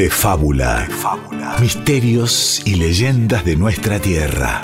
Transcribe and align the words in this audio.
de 0.00 0.08
fábula. 0.08 0.88
Misterios 1.60 2.62
y 2.64 2.76
leyendas 2.76 3.44
de 3.44 3.54
nuestra 3.54 3.98
tierra. 3.98 4.62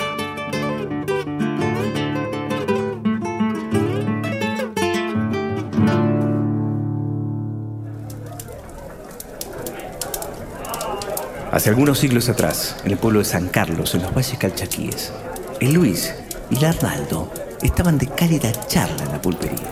Hace 11.51 11.69
algunos 11.69 11.99
siglos 11.99 12.29
atrás, 12.29 12.77
en 12.83 12.93
el 12.93 12.97
pueblo 12.97 13.19
de 13.19 13.25
San 13.25 13.47
Carlos, 13.49 13.93
en 13.93 14.01
los 14.01 14.15
valles 14.15 14.39
calchaquíes, 14.39 15.13
el 15.59 15.71
Luis 15.71 16.15
y 16.49 16.57
el 16.57 16.65
Arnaldo 16.65 17.31
estaban 17.61 17.99
de 17.99 18.07
cálida 18.07 18.51
charla 18.65 19.03
en 19.03 19.11
la 19.11 19.21
pulpería. 19.21 19.69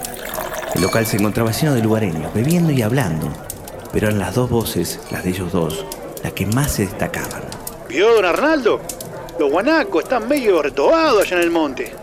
El 0.75 0.83
local 0.83 1.07
se 1.07 1.17
encontraba 1.17 1.51
lleno 1.51 1.73
de 1.73 1.81
lugareños, 1.81 2.31
bebiendo 2.35 2.71
y 2.71 2.83
hablando, 2.83 3.33
pero 3.95 4.07
eran 4.07 4.19
las 4.19 4.35
dos 4.35 4.49
voces, 4.49 4.99
las 5.09 5.23
de 5.23 5.29
ellos 5.29 5.53
dos, 5.53 5.85
las 6.21 6.33
que 6.33 6.45
más 6.45 6.69
se 6.69 6.81
destacaban. 6.85 7.43
¿Vio, 7.87 8.13
don 8.13 8.25
Arnaldo? 8.25 8.81
Los 9.39 9.49
guanacos 9.49 10.03
están 10.03 10.27
medio 10.27 10.61
retobados 10.61 11.21
allá 11.21 11.37
en 11.37 11.43
el 11.43 11.49
monte. 11.49 11.93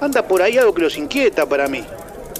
Anda 0.00 0.22
por 0.22 0.40
ahí 0.40 0.56
algo 0.56 0.72
que 0.72 0.82
los 0.82 0.96
inquieta 0.96 1.44
para 1.44 1.66
mí. 1.66 1.84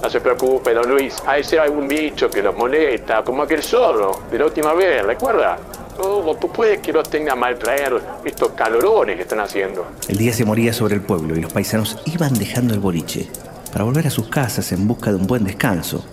No 0.00 0.08
se 0.08 0.20
preocupe, 0.20 0.72
don 0.72 0.88
Luis. 0.88 1.16
Hay 1.26 1.42
ser 1.42 1.58
algún 1.58 1.88
bicho 1.88 2.30
que 2.30 2.40
los 2.40 2.56
molesta, 2.56 3.24
como 3.24 3.42
aquel 3.42 3.60
zorro 3.60 4.20
de 4.30 4.38
la 4.38 4.44
última 4.44 4.72
vez, 4.72 5.04
¿recuerda? 5.04 5.58
Oh, 5.98 6.36
puede 6.36 6.80
que 6.80 6.92
los 6.92 7.10
tenga 7.10 7.34
mal 7.34 7.58
traer 7.58 8.00
estos 8.24 8.52
calorones 8.52 9.16
que 9.16 9.22
están 9.22 9.40
haciendo. 9.40 9.84
El 10.06 10.16
día 10.16 10.32
se 10.32 10.44
moría 10.44 10.72
sobre 10.72 10.94
el 10.94 11.00
pueblo 11.00 11.36
y 11.36 11.40
los 11.40 11.52
paisanos 11.52 11.98
iban 12.04 12.34
dejando 12.34 12.72
el 12.72 12.78
boliche 12.78 13.28
para 13.72 13.84
volver 13.84 14.06
a 14.06 14.10
sus 14.10 14.28
casas 14.28 14.70
en 14.70 14.86
busca 14.86 15.10
de 15.10 15.16
un 15.16 15.26
buen 15.26 15.42
descanso. 15.42 16.06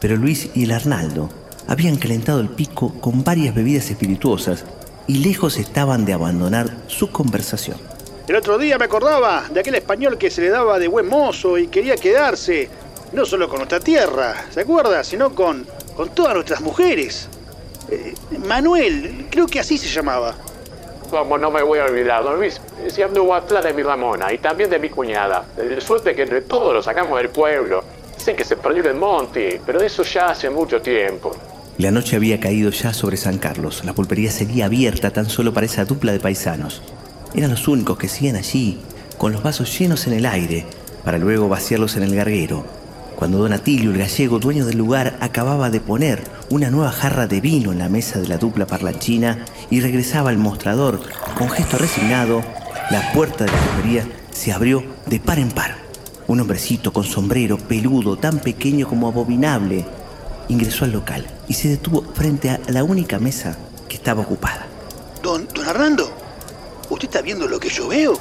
Pero 0.00 0.16
Luis 0.16 0.50
y 0.54 0.64
el 0.64 0.72
Arnaldo 0.72 1.30
habían 1.68 1.96
calentado 1.96 2.40
el 2.40 2.48
pico 2.48 2.94
con 3.00 3.24
varias 3.24 3.54
bebidas 3.54 3.90
espirituosas 3.90 4.64
y 5.06 5.18
lejos 5.18 5.58
estaban 5.58 6.04
de 6.04 6.12
abandonar 6.12 6.68
su 6.86 7.10
conversación. 7.10 7.78
El 8.28 8.36
otro 8.36 8.58
día 8.58 8.76
me 8.78 8.86
acordaba 8.86 9.44
de 9.50 9.60
aquel 9.60 9.76
español 9.76 10.18
que 10.18 10.30
se 10.30 10.42
le 10.42 10.48
daba 10.48 10.78
de 10.78 10.88
buen 10.88 11.08
mozo 11.08 11.58
y 11.58 11.68
quería 11.68 11.96
quedarse, 11.96 12.68
no 13.12 13.24
solo 13.24 13.48
con 13.48 13.58
nuestra 13.58 13.78
tierra, 13.78 14.46
¿se 14.50 14.60
acuerda? 14.60 15.04
Sino 15.04 15.32
con, 15.32 15.64
con 15.96 16.08
todas 16.08 16.34
nuestras 16.34 16.60
mujeres. 16.60 17.28
Eh, 17.88 18.14
Manuel, 18.44 19.26
creo 19.30 19.46
que 19.46 19.60
así 19.60 19.78
se 19.78 19.88
llamaba. 19.88 20.34
Como 21.08 21.38
no 21.38 21.52
me 21.52 21.62
voy 21.62 21.78
a 21.78 21.84
olvidar, 21.84 22.24
don 22.24 22.36
Luis, 22.36 22.60
se 22.88 23.04
anduvo 23.04 23.32
atrás 23.32 23.62
de 23.62 23.72
mi 23.72 23.84
Ramona 23.84 24.32
y 24.32 24.38
también 24.38 24.68
de 24.70 24.80
mi 24.80 24.90
cuñada. 24.90 25.44
De 25.56 25.80
suerte 25.80 26.16
que 26.16 26.22
entre 26.22 26.42
todos 26.42 26.74
lo 26.74 26.82
sacamos 26.82 27.16
del 27.18 27.28
pueblo. 27.28 27.84
Sé 28.16 28.34
que 28.34 28.42
se 28.42 28.56
perdió 28.56 28.82
en 28.82 28.88
el 28.88 28.96
monte, 28.96 29.60
pero 29.64 29.80
eso 29.80 30.02
ya 30.02 30.30
hace 30.30 30.50
mucho 30.50 30.82
tiempo. 30.82 31.36
La 31.78 31.90
noche 31.90 32.16
había 32.16 32.40
caído 32.40 32.70
ya 32.70 32.94
sobre 32.94 33.16
San 33.16 33.38
Carlos. 33.38 33.84
La 33.84 33.92
pulpería 33.92 34.30
seguía 34.30 34.66
abierta 34.66 35.10
tan 35.10 35.28
solo 35.28 35.52
para 35.52 35.66
esa 35.66 35.84
dupla 35.84 36.12
de 36.12 36.20
paisanos. 36.20 36.82
Eran 37.34 37.50
los 37.50 37.68
únicos 37.68 37.98
que 37.98 38.08
siguen 38.08 38.36
allí, 38.36 38.78
con 39.18 39.32
los 39.32 39.42
vasos 39.42 39.78
llenos 39.78 40.06
en 40.06 40.14
el 40.14 40.26
aire, 40.26 40.66
para 41.04 41.18
luego 41.18 41.48
vaciarlos 41.48 41.96
en 41.96 42.02
el 42.04 42.16
garguero, 42.16 42.64
cuando 43.16 43.38
don 43.38 43.54
Atilio, 43.54 43.92
el 43.92 43.98
gallego, 43.98 44.38
dueño 44.38 44.66
del 44.66 44.76
lugar, 44.76 45.16
acababa 45.20 45.70
de 45.70 45.80
poner 45.80 46.22
una 46.50 46.70
nueva 46.70 46.92
jarra 46.92 47.26
de 47.26 47.40
vino 47.40 47.72
en 47.72 47.78
la 47.78 47.88
mesa 47.88 48.20
de 48.20 48.28
la 48.28 48.36
dupla 48.36 48.66
parlanchina 48.66 49.46
y 49.70 49.80
regresaba 49.80 50.28
al 50.28 50.36
mostrador, 50.36 51.00
con 51.36 51.48
gesto 51.48 51.78
resignado, 51.78 52.42
la 52.90 53.12
puerta 53.12 53.44
de 53.44 53.52
la 53.52 53.58
pulpería 53.58 54.06
se 54.30 54.52
abrió 54.52 54.84
de 55.06 55.18
par 55.18 55.38
en 55.38 55.50
par. 55.50 55.76
Un 56.26 56.40
hombrecito 56.40 56.92
con 56.92 57.04
sombrero 57.04 57.56
peludo, 57.56 58.18
tan 58.18 58.38
pequeño 58.38 58.86
como 58.86 59.08
abominable, 59.08 59.86
ingresó 60.48 60.84
al 60.84 60.92
local 60.92 61.26
y 61.48 61.54
se 61.54 61.68
detuvo 61.68 62.02
frente 62.14 62.50
a 62.50 62.60
la 62.68 62.84
única 62.84 63.18
mesa 63.18 63.56
que 63.88 63.96
estaba 63.96 64.22
ocupada. 64.22 64.66
Don, 65.22 65.48
don 65.48 65.66
Hernando, 65.66 66.10
¿usted 66.88 67.08
está 67.08 67.22
viendo 67.22 67.46
lo 67.46 67.58
que 67.58 67.68
yo 67.68 67.88
veo? 67.88 68.18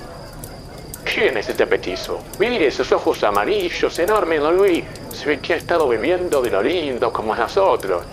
¿Quién 1.03 1.37
es 1.37 1.47
este 1.47 1.67
petizo? 1.67 2.19
Mire 2.39 2.67
esos 2.67 2.91
ojos 2.91 3.23
amarillos, 3.23 3.99
enormes, 3.99 4.41
don 4.41 4.57
Luis. 4.57 4.83
Se 5.13 5.27
ve 5.27 5.39
que 5.39 5.53
ha 5.53 5.57
estado 5.57 5.87
bebiendo 5.87 6.41
de 6.41 6.49
lo 6.49 6.63
lindo 6.63 7.13
como 7.13 7.35
nosotros. 7.35 8.03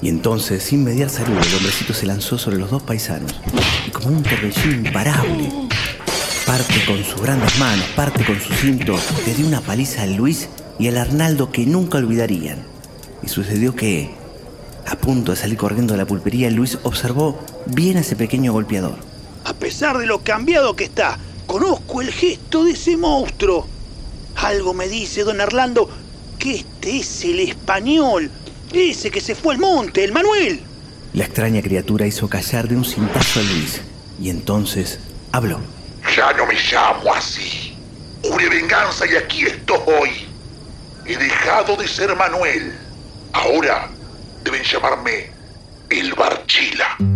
Y 0.00 0.08
entonces, 0.08 0.62
sin 0.62 0.84
mediar 0.84 1.10
saludo, 1.10 1.40
el 1.40 1.54
hombrecito 1.54 1.92
se 1.92 2.06
lanzó 2.06 2.38
sobre 2.38 2.58
los 2.58 2.70
dos 2.70 2.82
paisanos 2.82 3.34
y 3.86 3.90
como 3.90 4.08
un 4.08 4.22
torbellino 4.22 4.86
imparable, 4.86 5.50
parte 6.46 6.84
con 6.86 7.02
sus 7.02 7.20
grandes 7.20 7.58
manos, 7.58 7.86
parte 7.96 8.24
con 8.24 8.38
su 8.40 8.52
cinto, 8.54 8.94
le 9.26 9.34
dio 9.34 9.46
una 9.46 9.60
paliza 9.60 10.02
al 10.02 10.14
Luis 10.14 10.48
y 10.78 10.88
al 10.88 10.98
Arnaldo 10.98 11.50
que 11.50 11.66
nunca 11.66 11.98
olvidarían. 11.98 12.75
Y 13.22 13.28
sucedió 13.28 13.74
que, 13.74 14.14
a 14.86 14.96
punto 14.96 15.32
de 15.32 15.36
salir 15.36 15.56
corriendo 15.56 15.94
de 15.94 15.98
la 15.98 16.06
pulpería, 16.06 16.50
Luis 16.50 16.78
observó 16.82 17.38
bien 17.66 17.96
a 17.96 18.00
ese 18.00 18.16
pequeño 18.16 18.52
golpeador. 18.52 18.96
A 19.44 19.54
pesar 19.54 19.98
de 19.98 20.06
lo 20.06 20.22
cambiado 20.22 20.76
que 20.76 20.84
está, 20.84 21.18
conozco 21.46 22.02
el 22.02 22.12
gesto 22.12 22.64
de 22.64 22.72
ese 22.72 22.96
monstruo. 22.96 23.66
Algo 24.36 24.74
me 24.74 24.88
dice, 24.88 25.24
don 25.24 25.40
Orlando, 25.40 25.88
que 26.38 26.56
este 26.56 26.98
es 26.98 27.24
el 27.24 27.40
español, 27.40 28.30
ese 28.72 29.10
que 29.10 29.20
se 29.20 29.34
fue 29.34 29.54
al 29.54 29.60
monte, 29.60 30.04
el 30.04 30.12
Manuel. 30.12 30.60
La 31.14 31.24
extraña 31.24 31.62
criatura 31.62 32.06
hizo 32.06 32.28
callar 32.28 32.68
de 32.68 32.76
un 32.76 32.84
cintazo 32.84 33.40
a 33.40 33.42
Luis 33.42 33.80
y 34.20 34.28
entonces 34.30 34.98
habló. 35.32 35.60
Ya 36.14 36.32
no 36.34 36.46
me 36.46 36.54
llamo 36.54 37.14
así. 37.14 37.74
Juré 38.22 38.48
venganza 38.48 39.06
y 39.06 39.16
aquí 39.16 39.46
estoy. 39.46 40.10
He 41.06 41.16
dejado 41.16 41.76
de 41.76 41.88
ser 41.88 42.14
Manuel. 42.16 42.85
Ahora 43.32 43.90
deben 44.40 44.62
llamarme 44.62 45.30
el 45.88 46.14
Barchila. 46.14 47.15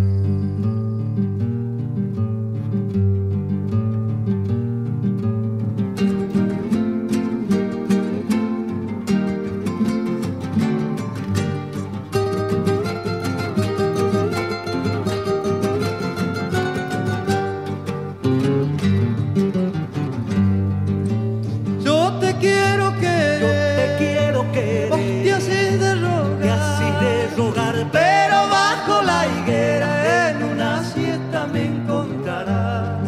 Pero 27.40 28.36
bajo 28.50 29.02
la 29.02 29.26
higuera 29.26 30.30
en 30.30 30.42
una 30.42 30.84
siesta 30.84 31.46
me 31.46 31.64
encontrarás. 31.64 32.98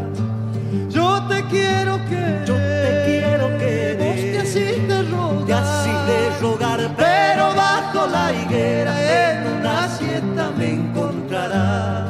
Yo 0.89 1.23
te 1.29 1.45
quiero 1.45 1.99
querer. 2.09 2.45
Yo 2.47 2.55
te 2.55 3.03
quiero 3.07 3.49
Vos 3.51 3.59
querer. 3.59 4.33
te 4.33 4.39
haces 4.41 4.89
de 4.89 5.03
rogar. 5.03 5.47
Te 5.47 5.53
haces 5.53 6.07
de 6.07 6.41
rogar, 6.41 6.81
Pero 6.97 7.55
bajo 7.55 8.07
la 8.07 8.33
higuera 8.33 8.95
en 9.33 9.61
una 9.61 9.89
siesta 9.89 10.51
me 10.57 10.71
encontrarás. 10.73 12.07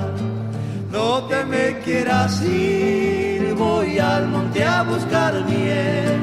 No 0.93 1.25
te 1.25 1.45
me 1.45 1.79
quieras 1.81 2.41
ir, 2.43 3.55
voy 3.55 3.99
al 3.99 4.29
monte 4.29 4.65
a 4.65 4.83
buscar 4.85 5.35
miel. 5.47 6.21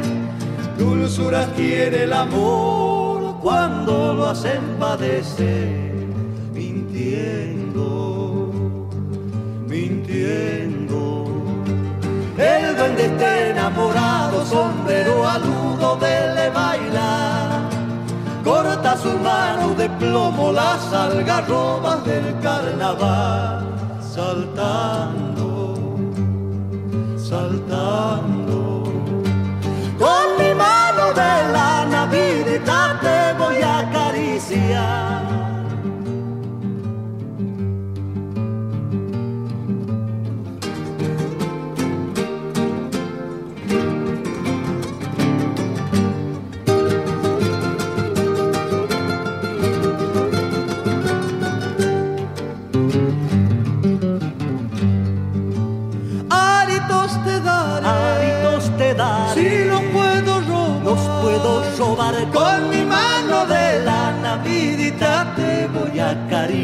Dulzura 0.78 1.46
quiere 1.58 2.04
el 2.04 2.14
amor 2.14 3.40
cuando 3.42 4.14
lo 4.14 4.28
hacen 4.28 4.62
padecer, 4.80 5.89
Duende 13.00 13.16
está 13.16 13.50
enamorado, 13.52 14.46
sombrero 14.46 15.26
aludo 15.26 15.96
de 15.96 16.50
bailar. 16.50 17.62
Corta 18.44 18.98
su 18.98 19.18
mano 19.20 19.74
de 19.74 19.90
plomo 19.90 20.52
las 20.52 20.92
algarrobas 20.92 22.04
del 22.04 22.38
carnaval, 22.42 23.66
saltando, 24.02 25.76
saltando. 27.18 28.39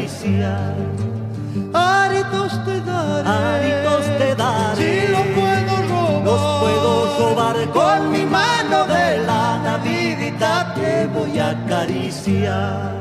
Acariciar. 0.06 0.74
aritos 1.74 2.64
te 2.64 2.80
daré. 2.80 3.28
Aritos 3.28 4.06
te 4.18 4.34
daré. 4.34 5.06
Si 5.06 5.12
los 5.12 5.26
puedo 5.34 5.76
robar, 5.88 6.24
Los 6.24 6.60
puedo 6.60 7.18
robar 7.18 7.56
con 7.72 8.12
mi 8.12 8.24
mano 8.24 8.84
de 8.86 9.18
lana, 9.26 9.78
vidita 9.78 10.74
te 10.74 11.06
voy 11.06 11.38
a 11.38 11.50
acariciar. 11.50 12.94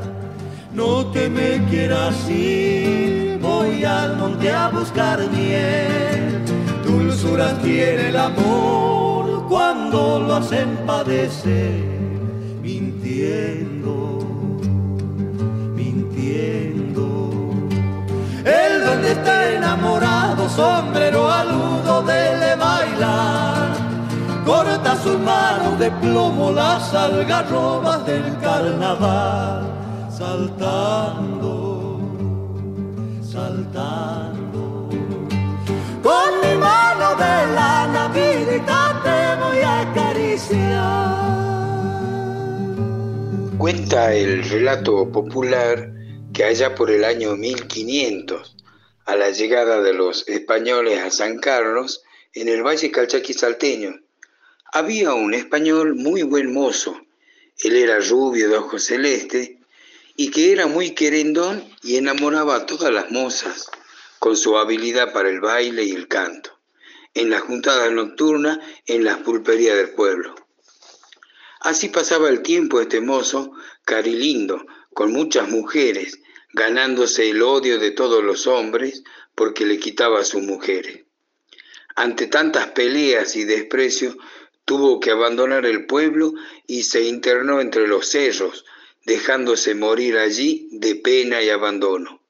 No 0.73 1.05
te 1.07 1.29
me 1.29 1.63
quieras 1.69 2.29
ir, 2.29 3.39
voy 3.41 3.85
al 3.85 4.17
monte 4.17 4.51
a 4.51 4.69
buscar 4.69 5.19
miel. 5.31 6.43
Dulzuras 6.85 7.61
tiene 7.61 8.09
el 8.09 8.17
amor 8.17 9.45
cuando 9.47 10.19
lo 10.19 10.35
hacen 10.35 10.75
padecer, 10.85 11.81
mintiendo. 12.61 13.74
Enamorado, 19.85 20.49
sombrero 20.49 21.29
aludo 21.29 22.01
de 22.03 22.55
bailar. 22.55 23.75
Corta 24.45 24.95
sus 24.97 25.19
manos 25.19 25.79
de 25.79 25.91
plomo 25.91 26.51
las 26.51 26.93
algarrobas 26.93 28.05
del 28.05 28.37
carnaval, 28.39 29.63
saltando, 30.09 31.99
saltando. 33.21 34.89
Con 36.03 36.31
mi 36.43 36.55
mano 36.59 37.15
de 37.15 37.53
lana, 37.55 38.07
vidita, 38.13 39.01
te 39.03 39.35
voy 39.43 39.61
a 39.61 39.81
acariciar. 39.81 41.25
Cuenta 43.57 44.13
el 44.13 44.47
relato 44.47 45.11
popular 45.11 45.91
que 46.33 46.43
allá 46.43 46.75
por 46.75 46.91
el 46.91 47.03
año 47.03 47.35
1500, 47.35 48.54
a 49.05 49.15
la 49.15 49.29
llegada 49.29 49.81
de 49.81 49.93
los 49.93 50.27
españoles 50.27 50.99
a 50.99 51.11
San 51.11 51.37
Carlos, 51.39 52.03
en 52.33 52.49
el 52.49 52.63
Valle 52.63 52.91
Calchaquí 52.91 53.33
salteño, 53.33 54.01
había 54.73 55.13
un 55.13 55.33
español 55.33 55.95
muy 55.95 56.23
buen 56.23 56.51
mozo. 56.51 56.99
Él 57.63 57.75
era 57.77 57.99
rubio 57.99 58.49
de 58.49 58.57
ojos 58.57 58.83
celestes 58.83 59.51
y 60.17 60.31
que 60.31 60.51
era 60.51 60.67
muy 60.67 60.91
querendón 60.91 61.63
y 61.83 61.97
enamoraba 61.97 62.55
a 62.55 62.65
todas 62.65 62.91
las 62.91 63.11
mozas 63.11 63.69
con 64.19 64.35
su 64.35 64.57
habilidad 64.57 65.13
para 65.13 65.29
el 65.29 65.39
baile 65.39 65.83
y 65.83 65.91
el 65.91 66.07
canto, 66.07 66.57
en 67.13 67.29
las 67.29 67.41
juntadas 67.41 67.91
nocturnas, 67.91 68.59
en 68.87 69.03
las 69.03 69.19
pulperías 69.19 69.77
del 69.77 69.91
pueblo. 69.91 70.35
Así 71.59 71.89
pasaba 71.89 72.29
el 72.29 72.41
tiempo 72.41 72.81
este 72.81 73.01
mozo, 73.01 73.51
carilindo, 73.85 74.65
con 74.93 75.11
muchas 75.11 75.49
mujeres, 75.49 76.19
ganándose 76.55 77.29
el 77.29 77.41
odio 77.41 77.79
de 77.79 77.91
todos 77.91 78.23
los 78.23 78.47
hombres 78.47 79.03
porque 79.35 79.65
le 79.65 79.77
quitaba 79.77 80.21
a 80.21 80.23
sus 80.23 80.41
mujeres. 80.41 81.03
Ante 81.97 82.27
tantas 82.27 82.67
peleas 82.67 83.35
y 83.35 83.43
desprecios, 83.43 84.15
tuvo 84.63 85.01
que 85.01 85.11
abandonar 85.11 85.65
el 85.65 85.85
pueblo 85.85 86.33
y 86.65 86.83
se 86.83 87.03
internó 87.03 87.59
entre 87.59 87.87
los 87.87 88.07
cerros, 88.07 88.63
dejándose 89.05 89.75
morir 89.75 90.17
allí 90.17 90.69
de 90.71 90.95
pena 90.95 91.43
y 91.43 91.49
abandono. 91.49 92.21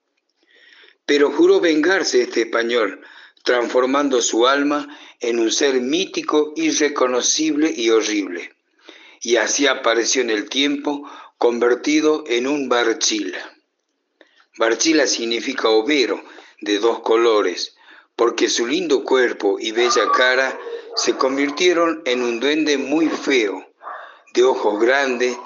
Pero 1.06 1.30
juró 1.30 1.60
vengarse 1.62 2.24
este 2.24 2.42
español, 2.42 3.02
transformando 3.44 4.24
su 4.24 4.48
alma 4.48 4.88
en 5.20 5.38
un 5.38 5.52
ser 5.52 5.76
mítico, 5.82 6.52
irreconocible 6.56 7.72
y 7.76 7.92
horrible. 7.92 8.56
Y 9.22 9.36
así 9.36 9.68
apareció 9.68 10.24
en 10.24 10.32
el 10.32 10.50
tiempo 10.50 11.08
convertido 11.38 12.24
en 12.28 12.48
un 12.48 12.70
barchila. 12.70 13.55
Barchila 14.58 15.06
significa 15.06 15.70
overo, 15.70 16.24
de 16.62 16.80
dos 16.80 17.00
colores, 17.02 17.76
porque 18.16 18.50
su 18.50 18.66
lindo 18.66 19.04
cuerpo 19.04 19.58
y 19.60 19.72
bella 19.72 20.12
cara 20.16 20.58
se 20.96 21.16
convirtieron 21.18 22.02
en 22.06 22.24
un 22.24 22.40
duende 22.40 22.78
muy 22.78 23.10
feo, 23.10 23.66
de 24.34 24.44
ojos 24.44 24.80
grandes, 24.80 25.38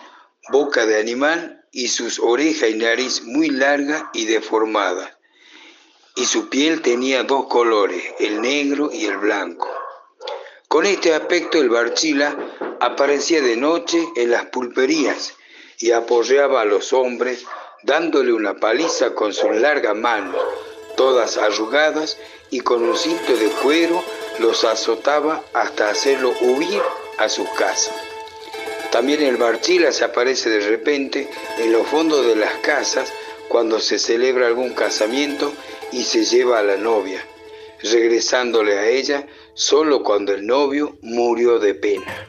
boca 0.51 0.85
de 0.85 0.99
animal 0.99 1.65
y 1.71 1.87
sus 1.87 2.19
orejas 2.19 2.69
y 2.69 2.75
nariz 2.75 3.23
muy 3.23 3.49
larga 3.49 4.11
y 4.13 4.25
deformada. 4.25 5.17
Y 6.15 6.25
su 6.25 6.49
piel 6.49 6.81
tenía 6.81 7.23
dos 7.23 7.47
colores, 7.47 8.03
el 8.19 8.41
negro 8.41 8.91
y 8.91 9.05
el 9.05 9.17
blanco. 9.17 9.67
Con 10.67 10.85
este 10.85 11.15
aspecto 11.15 11.59
el 11.59 11.69
Barchila 11.69 12.35
aparecía 12.79 13.41
de 13.41 13.55
noche 13.55 14.07
en 14.15 14.29
las 14.29 14.45
pulperías 14.47 15.33
y 15.79 15.91
aporreaba 15.91 16.61
a 16.61 16.65
los 16.65 16.93
hombres 16.93 17.45
dándole 17.83 18.33
una 18.33 18.55
paliza 18.55 19.13
con 19.13 19.33
sus 19.33 19.55
largas 19.55 19.95
manos, 19.95 20.35
todas 20.95 21.37
arrugadas 21.37 22.17
y 22.49 22.59
con 22.61 22.83
un 22.83 22.97
cinto 22.97 23.35
de 23.35 23.47
cuero 23.61 24.03
los 24.39 24.63
azotaba 24.63 25.43
hasta 25.53 25.89
hacerlo 25.89 26.33
huir 26.41 26.81
a 27.17 27.29
sus 27.29 27.47
casas. 27.51 27.93
También 28.91 29.21
el 29.21 29.37
Barchila 29.37 29.91
se 29.91 30.03
aparece 30.03 30.49
de 30.49 30.67
repente 30.67 31.29
en 31.59 31.71
los 31.71 31.87
fondos 31.87 32.25
de 32.25 32.35
las 32.35 32.53
casas 32.55 33.11
cuando 33.47 33.79
se 33.79 33.99
celebra 33.99 34.47
algún 34.47 34.73
casamiento 34.73 35.53
y 35.91 36.03
se 36.03 36.25
lleva 36.25 36.59
a 36.59 36.63
la 36.63 36.77
novia, 36.77 37.23
regresándole 37.81 38.77
a 38.77 38.87
ella 38.87 39.27
solo 39.53 40.03
cuando 40.03 40.33
el 40.33 40.45
novio 40.45 40.97
murió 41.01 41.59
de 41.59 41.75
pena. 41.75 42.27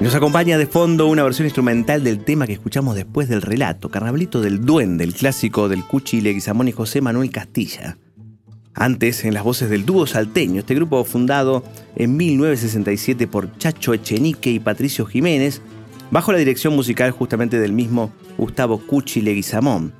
Nos 0.00 0.14
acompaña 0.14 0.56
de 0.56 0.66
fondo 0.66 1.08
una 1.08 1.22
versión 1.22 1.44
instrumental 1.44 2.02
del 2.02 2.24
tema 2.24 2.46
que 2.46 2.54
escuchamos 2.54 2.96
después 2.96 3.28
del 3.28 3.42
relato, 3.42 3.90
Carnavalito 3.90 4.40
del 4.40 4.64
Duende, 4.64 5.04
el 5.04 5.12
clásico 5.12 5.68
del 5.68 5.84
Cuchi 5.84 6.22
Leguizamón 6.22 6.68
y 6.68 6.72
José 6.72 7.02
Manuel 7.02 7.30
Castilla. 7.30 7.98
Antes, 8.72 9.26
en 9.26 9.34
las 9.34 9.44
voces 9.44 9.68
del 9.68 9.84
dúo 9.84 10.06
salteño, 10.06 10.60
este 10.60 10.74
grupo 10.74 11.04
fundado 11.04 11.62
en 11.96 12.16
1967 12.16 13.26
por 13.26 13.54
Chacho 13.58 13.92
Echenique 13.92 14.50
y 14.50 14.58
Patricio 14.58 15.04
Jiménez, 15.04 15.60
bajo 16.10 16.32
la 16.32 16.38
dirección 16.38 16.74
musical 16.74 17.10
justamente 17.10 17.60
del 17.60 17.74
mismo 17.74 18.10
Gustavo 18.38 18.78
Cuchi 18.78 19.20
Leguizamón, 19.20 19.92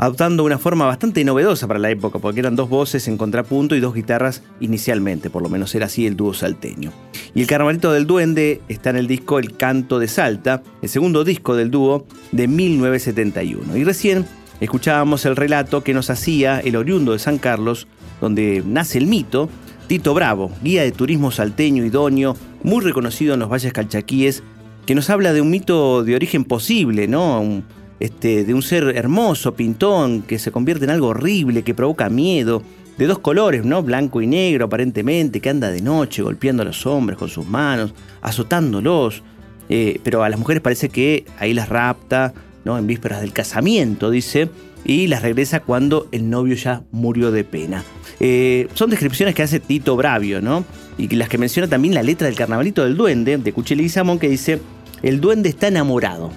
adoptando 0.00 0.44
una 0.44 0.56
forma 0.56 0.86
bastante 0.86 1.22
novedosa 1.24 1.68
para 1.68 1.78
la 1.78 1.90
época, 1.90 2.18
porque 2.18 2.40
eran 2.40 2.56
dos 2.56 2.70
voces 2.70 3.06
en 3.06 3.18
contrapunto 3.18 3.76
y 3.76 3.80
dos 3.80 3.94
guitarras 3.94 4.42
inicialmente, 4.58 5.28
por 5.28 5.42
lo 5.42 5.50
menos 5.50 5.74
era 5.74 5.86
así 5.86 6.06
el 6.06 6.16
dúo 6.16 6.32
salteño. 6.32 6.90
Y 7.34 7.42
el 7.42 7.46
Carnavalito 7.46 7.92
del 7.92 8.06
Duende 8.06 8.62
está 8.68 8.88
en 8.88 8.96
el 8.96 9.06
disco 9.06 9.38
El 9.38 9.58
Canto 9.58 9.98
de 9.98 10.08
Salta, 10.08 10.62
el 10.80 10.88
segundo 10.88 11.22
disco 11.22 11.54
del 11.54 11.70
dúo 11.70 12.06
de 12.32 12.48
1971. 12.48 13.76
Y 13.76 13.84
recién 13.84 14.24
escuchábamos 14.60 15.26
el 15.26 15.36
relato 15.36 15.84
que 15.84 15.92
nos 15.92 16.08
hacía 16.08 16.60
el 16.60 16.76
oriundo 16.76 17.12
de 17.12 17.18
San 17.18 17.36
Carlos, 17.36 17.86
donde 18.22 18.62
nace 18.64 18.96
el 18.96 19.06
mito, 19.06 19.50
Tito 19.86 20.14
Bravo, 20.14 20.50
guía 20.64 20.82
de 20.82 20.92
turismo 20.92 21.30
salteño 21.30 21.84
idóneo, 21.84 22.38
muy 22.62 22.82
reconocido 22.82 23.34
en 23.34 23.40
los 23.40 23.50
valles 23.50 23.74
calchaquíes, 23.74 24.42
que 24.86 24.94
nos 24.94 25.10
habla 25.10 25.34
de 25.34 25.42
un 25.42 25.50
mito 25.50 26.04
de 26.04 26.14
origen 26.14 26.44
posible, 26.44 27.06
¿no? 27.06 27.62
Este, 28.00 28.44
de 28.44 28.54
un 28.54 28.62
ser 28.62 28.96
hermoso, 28.96 29.54
pintón, 29.54 30.22
que 30.22 30.38
se 30.38 30.50
convierte 30.50 30.84
en 30.84 30.90
algo 30.90 31.08
horrible, 31.08 31.62
que 31.62 31.74
provoca 31.74 32.08
miedo, 32.08 32.62
de 32.98 33.06
dos 33.06 33.18
colores, 33.18 33.64
¿no? 33.64 33.82
Blanco 33.82 34.20
y 34.20 34.26
negro 34.26 34.64
aparentemente, 34.66 35.40
que 35.40 35.50
anda 35.50 35.70
de 35.70 35.80
noche 35.80 36.22
golpeando 36.22 36.62
a 36.62 36.66
los 36.66 36.84
hombres 36.86 37.18
con 37.18 37.28
sus 37.28 37.46
manos, 37.46 37.94
azotándolos, 38.20 39.22
eh, 39.68 40.00
pero 40.02 40.24
a 40.24 40.28
las 40.28 40.38
mujeres 40.38 40.62
parece 40.62 40.88
que 40.88 41.24
ahí 41.38 41.54
las 41.54 41.68
rapta, 41.68 42.34
¿no? 42.64 42.76
En 42.76 42.86
vísperas 42.86 43.20
del 43.20 43.32
casamiento, 43.32 44.10
dice, 44.10 44.50
y 44.84 45.06
las 45.06 45.22
regresa 45.22 45.60
cuando 45.60 46.08
el 46.12 46.28
novio 46.28 46.54
ya 46.54 46.82
murió 46.90 47.30
de 47.30 47.44
pena. 47.44 47.84
Eh, 48.18 48.68
son 48.74 48.90
descripciones 48.90 49.34
que 49.34 49.42
hace 49.42 49.60
Tito 49.60 49.96
Bravio, 49.96 50.40
¿no? 50.40 50.64
Y 50.98 51.08
las 51.14 51.28
que 51.28 51.38
menciona 51.38 51.68
también 51.68 51.94
la 51.94 52.02
letra 52.02 52.26
del 52.26 52.36
Carnavalito 52.36 52.84
del 52.84 52.96
Duende, 52.96 53.38
de 53.38 53.88
Samón, 53.88 54.18
que 54.18 54.28
dice, 54.28 54.60
el 55.02 55.20
duende 55.20 55.48
está 55.48 55.68
enamorado, 55.68 56.30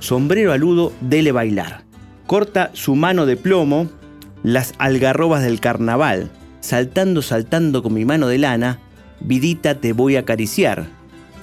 sombrero 0.00 0.52
aludo, 0.52 0.92
dele 1.00 1.32
bailar. 1.32 1.84
Corta 2.26 2.70
su 2.74 2.96
mano 2.96 3.26
de 3.26 3.36
plomo, 3.36 3.88
las 4.42 4.74
algarrobas 4.78 5.42
del 5.42 5.60
carnaval, 5.60 6.30
saltando, 6.60 7.22
saltando 7.22 7.82
con 7.82 7.94
mi 7.94 8.04
mano 8.04 8.26
de 8.26 8.38
lana, 8.38 8.80
vidita 9.20 9.76
te 9.76 9.92
voy 9.92 10.16
a 10.16 10.20
acariciar. 10.20 10.99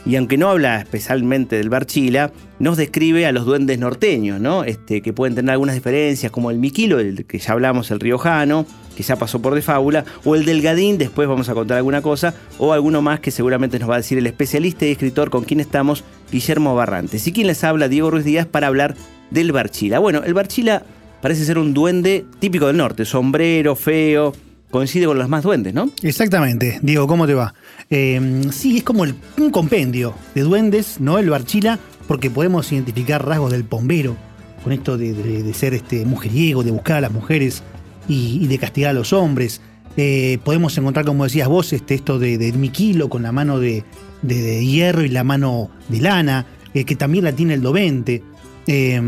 Y 0.08 0.16
aunque 0.16 0.38
no 0.38 0.50
habla 0.50 0.80
especialmente 0.80 1.58
del 1.58 1.70
Barchila, 1.70 2.32
nos 2.60 2.78
describe 2.78 3.26
a 3.26 3.34
los 3.34 3.46
duendes 3.46 3.78
norteños, 3.78 4.40
¿no? 4.40 4.64
Este, 4.64 5.02
que 5.02 5.12
pueden 5.12 5.36
tener 5.36 5.52
algunas 5.52 5.76
diferencias, 5.76 6.32
como 6.32 6.50
el 6.50 6.60
Miquilo, 6.60 7.00
el 7.00 7.26
que 7.26 7.40
ya 7.40 7.52
hablamos, 7.52 7.92
el 7.92 8.00
riojano, 8.00 8.66
que 8.96 9.04
ya 9.04 9.18
pasó 9.18 9.42
por 9.42 9.54
de 9.54 9.62
fábula, 9.62 10.06
o 10.24 10.36
el 10.36 10.46
Delgadín, 10.46 10.98
después 10.98 11.28
vamos 11.28 11.50
a 11.50 11.54
contar 11.54 11.76
alguna 11.76 12.02
cosa, 12.02 12.34
o 12.58 12.72
alguno 12.72 13.02
más 13.02 13.20
que 13.20 13.32
seguramente 13.32 13.80
nos 13.80 13.90
va 13.90 13.96
a 13.96 13.98
decir 13.98 14.18
el 14.18 14.28
especialista 14.28 14.86
y 14.86 14.92
escritor 14.92 15.30
con 15.30 15.44
quien 15.44 15.60
estamos, 15.60 16.06
Guillermo 16.32 16.74
Barrantes. 16.74 17.28
Y 17.28 17.34
quien 17.34 17.48
les 17.48 17.66
habla, 17.66 17.90
Diego 17.90 18.10
Ruiz 18.10 18.24
Díaz, 18.24 18.46
para 18.48 18.68
hablar 18.68 18.96
del 19.30 19.52
Barchila. 19.52 20.00
Bueno, 20.00 20.24
el 20.24 20.34
Barchila 20.34 20.84
parece 21.22 21.44
ser 21.44 21.58
un 21.58 21.74
duende 21.74 22.26
típico 22.40 22.68
del 22.68 22.78
norte, 22.78 23.04
sombrero, 23.04 23.76
feo, 23.76 24.34
coincide 24.72 25.06
con 25.06 25.18
los 25.18 25.30
más 25.30 25.44
duendes, 25.44 25.74
¿no? 25.74 25.90
Exactamente. 26.02 26.80
Diego, 26.82 27.08
¿cómo 27.08 27.28
te 27.28 27.34
va? 27.34 27.54
Eh, 27.90 28.42
sí, 28.52 28.78
es 28.78 28.84
como 28.84 29.04
un 29.04 29.52
compendio 29.52 30.14
de 30.36 30.42
duendes, 30.42 31.00
¿no? 31.00 31.18
El 31.18 31.30
Barchila, 31.30 31.80
porque 32.08 32.30
podemos 32.30 32.72
identificar 32.72 33.26
rasgos 33.26 33.52
del 33.52 33.64
pombero, 33.64 34.16
con 34.64 34.74
esto 34.74 34.98
de, 34.98 35.54
ser 35.54 35.74
este 35.74 36.06
mujeriego, 36.06 36.64
de 36.64 36.72
buscar 36.72 36.98
a 36.98 37.02
las 37.02 37.12
mujeres 37.12 37.64
y, 38.08 38.46
de 38.48 38.58
castigar 38.58 38.92
a 38.92 38.94
los 38.94 39.14
hombres. 39.14 39.62
Eh, 39.96 40.38
podemos 40.44 40.78
encontrar, 40.78 41.06
como 41.06 41.24
decías 41.24 41.48
vos, 41.48 41.74
este, 41.74 41.96
esto 41.96 42.20
de, 42.20 42.38
de 42.38 42.52
Miquilo 42.54 43.10
con 43.10 43.24
la 43.24 43.32
mano 43.32 43.60
de 43.60 43.84
hierro 44.22 45.04
y 45.04 45.10
la 45.10 45.24
mano 45.24 45.72
de 45.90 46.02
lana, 46.02 46.46
eh, 46.78 46.86
que 46.86 46.96
también 46.96 47.24
la 47.24 47.32
tiene 47.32 47.56
el 47.56 47.62
Dovente. 47.62 48.22
Eh, 48.68 49.02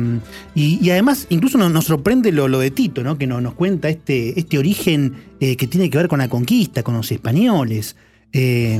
y, 0.56 0.89
además, 0.89 1.28
incluso 1.30 1.58
nos, 1.58 1.86
sorprende 1.86 2.32
lo, 2.32 2.48
de 2.48 2.72
Tito, 2.72 3.04
¿no? 3.04 3.18
que 3.18 3.28
nos, 3.28 3.42
nos 3.42 3.54
cuenta 3.54 3.89
este, 3.89 4.39
este 4.39 4.58
origen 4.58 5.13
eh, 5.39 5.58
que 5.58 5.68
tiene 5.68 5.89
que 5.89 5.98
ver 5.98 6.08
con 6.08 6.20
la 6.20 6.30
conquista, 6.30 6.82
con 6.82 6.96
los 6.96 7.12
españoles. 7.12 7.96
Eh, 8.32 8.80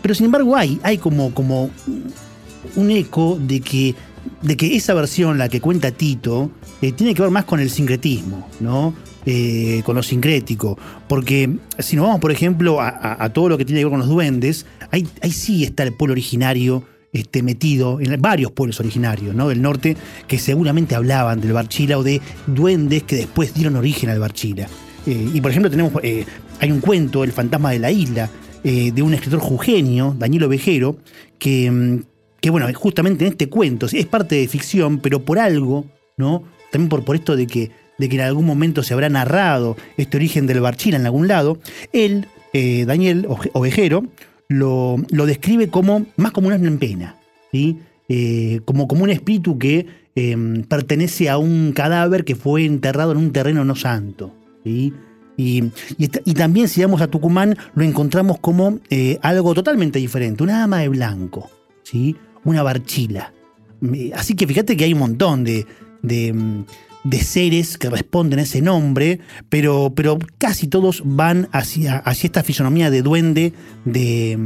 pero 0.00 0.14
sin 0.14 0.26
embargo, 0.26 0.56
hay, 0.56 0.80
hay 0.82 0.98
como, 0.98 1.32
como 1.34 1.70
un 2.76 2.90
eco 2.90 3.38
de 3.40 3.60
que, 3.60 3.94
de 4.42 4.56
que 4.56 4.76
esa 4.76 4.94
versión, 4.94 5.38
la 5.38 5.48
que 5.48 5.60
cuenta 5.60 5.90
Tito, 5.90 6.50
eh, 6.80 6.92
tiene 6.92 7.14
que 7.14 7.22
ver 7.22 7.30
más 7.30 7.44
con 7.44 7.60
el 7.60 7.70
sincretismo, 7.70 8.48
¿no? 8.60 8.94
Eh, 9.24 9.82
con 9.84 9.94
lo 9.94 10.02
sincrético. 10.02 10.78
Porque 11.08 11.58
si 11.78 11.96
nos 11.96 12.06
vamos, 12.06 12.20
por 12.20 12.32
ejemplo, 12.32 12.78
a 12.80 13.28
todo 13.32 13.48
lo 13.48 13.58
que 13.58 13.64
tiene 13.64 13.80
que 13.80 13.84
ver 13.84 13.92
con 13.92 14.00
los 14.00 14.08
duendes, 14.08 14.66
ahí, 14.90 15.06
ahí 15.20 15.30
sí 15.30 15.62
está 15.62 15.84
el 15.84 15.92
pueblo 15.92 16.12
originario 16.12 16.82
este, 17.12 17.42
metido 17.42 18.00
en 18.00 18.20
varios 18.20 18.52
pueblos 18.52 18.80
originarios 18.80 19.34
¿no? 19.34 19.48
del 19.48 19.60
norte 19.60 19.96
que 20.26 20.38
seguramente 20.38 20.94
hablaban 20.94 21.40
del 21.40 21.52
Barchila 21.52 21.98
o 21.98 22.02
de 22.02 22.22
duendes 22.46 23.02
que 23.02 23.16
después 23.16 23.52
dieron 23.52 23.76
origen 23.76 24.08
al 24.08 24.18
Barchila. 24.18 24.66
Eh, 25.06 25.30
y 25.34 25.40
por 25.40 25.50
ejemplo 25.50 25.70
tenemos, 25.70 25.92
eh, 26.02 26.24
hay 26.60 26.72
un 26.72 26.80
cuento, 26.80 27.22
El 27.22 27.32
fantasma 27.32 27.70
de 27.70 27.78
la 27.80 27.90
isla, 27.90 28.30
eh, 28.64 28.92
de 28.92 29.02
un 29.02 29.12
escritor 29.12 29.40
jujeño, 29.40 30.16
Daniel 30.18 30.44
Ovejero, 30.44 30.96
que, 31.38 31.70
mm, 31.70 32.04
que 32.40 32.50
bueno, 32.50 32.66
justamente 32.74 33.26
en 33.26 33.32
este 33.32 33.48
cuento, 33.48 33.86
es 33.92 34.06
parte 34.06 34.36
de 34.36 34.48
ficción, 34.48 34.98
pero 34.98 35.22
por 35.22 35.38
algo, 35.38 35.84
¿no? 36.16 36.44
También 36.70 36.88
por, 36.88 37.04
por 37.04 37.16
esto 37.16 37.36
de 37.36 37.46
que, 37.46 37.70
de 37.98 38.08
que 38.08 38.14
en 38.16 38.22
algún 38.22 38.46
momento 38.46 38.82
se 38.82 38.94
habrá 38.94 39.10
narrado 39.10 39.76
este 39.98 40.16
origen 40.16 40.46
del 40.46 40.60
Barchila 40.60 40.96
en 40.96 41.04
algún 41.04 41.28
lado, 41.28 41.58
él, 41.92 42.26
Daniel 42.86 43.26
Ovejero, 43.54 44.04
lo, 44.48 44.96
lo 45.10 45.26
describe 45.26 45.68
como 45.68 46.06
más 46.16 46.32
como 46.32 46.48
un 46.48 46.54
alma 46.54 46.68
en 46.68 46.78
pena, 46.78 47.16
¿sí? 47.50 47.78
Eh, 48.08 48.60
como, 48.64 48.88
como 48.88 49.04
un 49.04 49.10
espíritu 49.10 49.58
que 49.58 49.86
eh, 50.14 50.64
pertenece 50.68 51.30
a 51.30 51.38
un 51.38 51.72
cadáver 51.72 52.24
que 52.24 52.34
fue 52.34 52.64
enterrado 52.64 53.12
en 53.12 53.18
un 53.18 53.32
terreno 53.32 53.64
no 53.64 53.74
santo. 53.74 54.34
Y, 54.64 54.92
y 55.36 55.64
y 55.96 56.34
también 56.34 56.68
si 56.68 56.82
vamos 56.82 57.00
a 57.00 57.08
Tucumán 57.08 57.56
lo 57.74 57.84
encontramos 57.84 58.38
como 58.38 58.80
eh, 58.90 59.18
algo 59.22 59.54
totalmente 59.54 59.98
diferente, 59.98 60.42
una 60.42 60.58
dama 60.58 60.80
de 60.80 60.88
blanco, 60.88 61.50
¿sí? 61.82 62.16
una 62.44 62.62
barchila. 62.62 63.32
Eh, 63.94 64.12
Así 64.14 64.34
que 64.34 64.46
fíjate 64.46 64.76
que 64.76 64.84
hay 64.84 64.92
un 64.92 65.00
montón 65.00 65.44
de, 65.44 65.66
de, 66.02 66.32
mm, 66.32 66.64
de 67.04 67.20
seres 67.20 67.78
que 67.78 67.90
responden 67.90 68.38
a 68.38 68.42
ese 68.42 68.62
nombre, 68.62 69.18
pero, 69.48 69.92
pero 69.94 70.18
casi 70.38 70.68
todos 70.68 71.02
van 71.04 71.48
hacia, 71.50 71.96
hacia 71.98 72.28
esta 72.28 72.42
fisonomía 72.44 72.90
de 72.90 73.02
duende 73.02 73.52
de, 73.84 74.38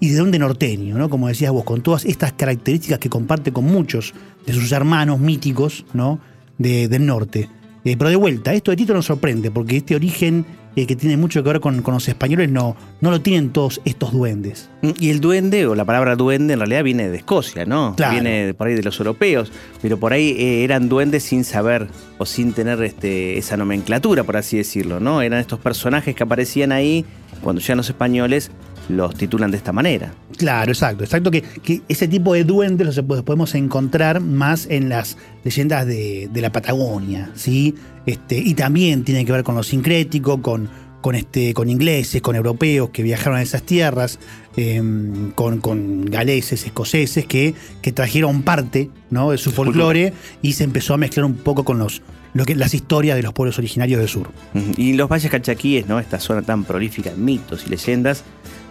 y 0.00 0.08
de 0.08 0.16
duende 0.16 0.38
norteño, 0.38 0.96
¿no? 0.96 1.10
como 1.10 1.28
decías 1.28 1.52
vos, 1.52 1.64
con 1.64 1.82
todas 1.82 2.04
estas 2.06 2.32
características 2.32 2.98
que 2.98 3.10
comparte 3.10 3.52
con 3.52 3.64
muchos 3.66 4.14
de 4.46 4.52
sus 4.54 4.72
hermanos 4.72 5.20
míticos 5.20 5.84
¿no? 5.92 6.18
de- 6.56 6.88
del 6.88 7.04
norte. 7.04 7.48
Eh, 7.84 7.96
pero 7.96 8.10
de 8.10 8.16
vuelta, 8.16 8.54
esto 8.54 8.70
de 8.70 8.76
Tito 8.78 8.94
nos 8.94 9.06
sorprende, 9.06 9.50
porque 9.50 9.76
este 9.76 9.94
origen 9.94 10.44
eh, 10.78 10.86
que 10.86 10.94
tiene 10.94 11.16
mucho 11.16 11.42
que 11.42 11.48
ver 11.50 11.60
con, 11.60 11.82
con 11.82 11.94
los 11.94 12.06
españoles 12.06 12.50
no, 12.50 12.76
no 13.00 13.10
lo 13.10 13.20
tienen 13.20 13.50
todos 13.50 13.80
estos 13.84 14.12
duendes. 14.12 14.70
Y 15.00 15.10
el 15.10 15.20
duende, 15.20 15.66
o 15.66 15.74
la 15.74 15.84
palabra 15.84 16.14
duende, 16.14 16.54
en 16.54 16.60
realidad 16.60 16.84
viene 16.84 17.08
de 17.08 17.16
Escocia, 17.16 17.64
¿no? 17.64 17.96
Claro. 17.96 18.12
Viene 18.12 18.54
por 18.54 18.68
ahí 18.68 18.74
de 18.74 18.84
los 18.84 18.96
europeos, 19.00 19.50
pero 19.82 19.98
por 19.98 20.12
ahí 20.12 20.36
eh, 20.38 20.62
eran 20.62 20.88
duendes 20.88 21.24
sin 21.24 21.42
saber 21.42 21.88
o 22.18 22.26
sin 22.26 22.52
tener 22.52 22.80
este, 22.84 23.38
esa 23.38 23.56
nomenclatura, 23.56 24.22
por 24.22 24.36
así 24.36 24.56
decirlo, 24.56 25.00
¿no? 25.00 25.20
Eran 25.20 25.40
estos 25.40 25.58
personajes 25.58 26.14
que 26.14 26.22
aparecían 26.22 26.70
ahí, 26.70 27.04
cuando 27.42 27.60
llegan 27.60 27.78
los 27.78 27.88
españoles, 27.88 28.52
los 28.88 29.14
titulan 29.14 29.50
de 29.50 29.56
esta 29.58 29.72
manera. 29.72 30.12
Claro, 30.36 30.70
exacto, 30.72 31.04
exacto, 31.04 31.30
que, 31.30 31.42
que 31.42 31.82
ese 31.88 32.08
tipo 32.08 32.34
de 32.34 32.44
duendes 32.44 32.86
los 32.86 32.98
pod- 33.04 33.22
podemos 33.24 33.54
encontrar 33.54 34.20
más 34.20 34.66
en 34.70 34.88
las 34.88 35.16
leyendas 35.44 35.86
de, 35.86 36.28
de 36.32 36.40
la 36.40 36.50
Patagonia, 36.50 37.30
¿sí? 37.34 37.74
Este, 38.06 38.38
y 38.38 38.54
también 38.54 39.04
tiene 39.04 39.24
que 39.24 39.32
ver 39.32 39.42
con 39.44 39.54
lo 39.54 39.62
sincrético, 39.62 40.40
con, 40.40 40.68
con, 41.00 41.14
este, 41.14 41.54
con 41.54 41.68
ingleses, 41.68 42.22
con 42.22 42.36
europeos 42.36 42.90
que 42.90 43.02
viajaron 43.02 43.38
a 43.38 43.42
esas 43.42 43.62
tierras, 43.62 44.18
em, 44.56 45.30
con, 45.32 45.60
con 45.60 46.04
galeses, 46.06 46.64
escoceses, 46.64 47.26
que, 47.26 47.54
que 47.82 47.92
trajeron 47.92 48.42
parte 48.42 48.90
¿no? 49.10 49.30
de 49.30 49.38
su 49.38 49.52
folclore 49.52 50.12
y 50.42 50.54
se 50.54 50.64
empezó 50.64 50.94
a 50.94 50.96
mezclar 50.96 51.24
un 51.24 51.34
poco 51.34 51.64
con 51.64 51.78
los, 51.78 52.02
lo 52.34 52.44
que, 52.44 52.54
las 52.54 52.74
historias 52.74 53.16
de 53.16 53.22
los 53.22 53.32
pueblos 53.32 53.58
originarios 53.58 54.00
del 54.00 54.08
sur. 54.08 54.30
Y 54.76 54.94
los 54.94 55.08
valles 55.08 55.30
calchaquíes, 55.30 55.86
¿no? 55.86 55.98
Esta 55.98 56.20
zona 56.20 56.42
tan 56.42 56.64
prolífica 56.64 57.10
en 57.10 57.24
mitos 57.24 57.66
y 57.66 57.70
leyendas. 57.70 58.24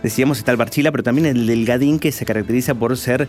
Decíamos 0.03 0.37
está 0.37 0.51
el 0.51 0.57
Barchila, 0.57 0.91
pero 0.91 1.03
también 1.03 1.25
el 1.25 1.47
del 1.47 1.65
Gadín, 1.65 1.99
que 1.99 2.11
se 2.11 2.25
caracteriza 2.25 2.75
por 2.75 2.95
ser 2.97 3.27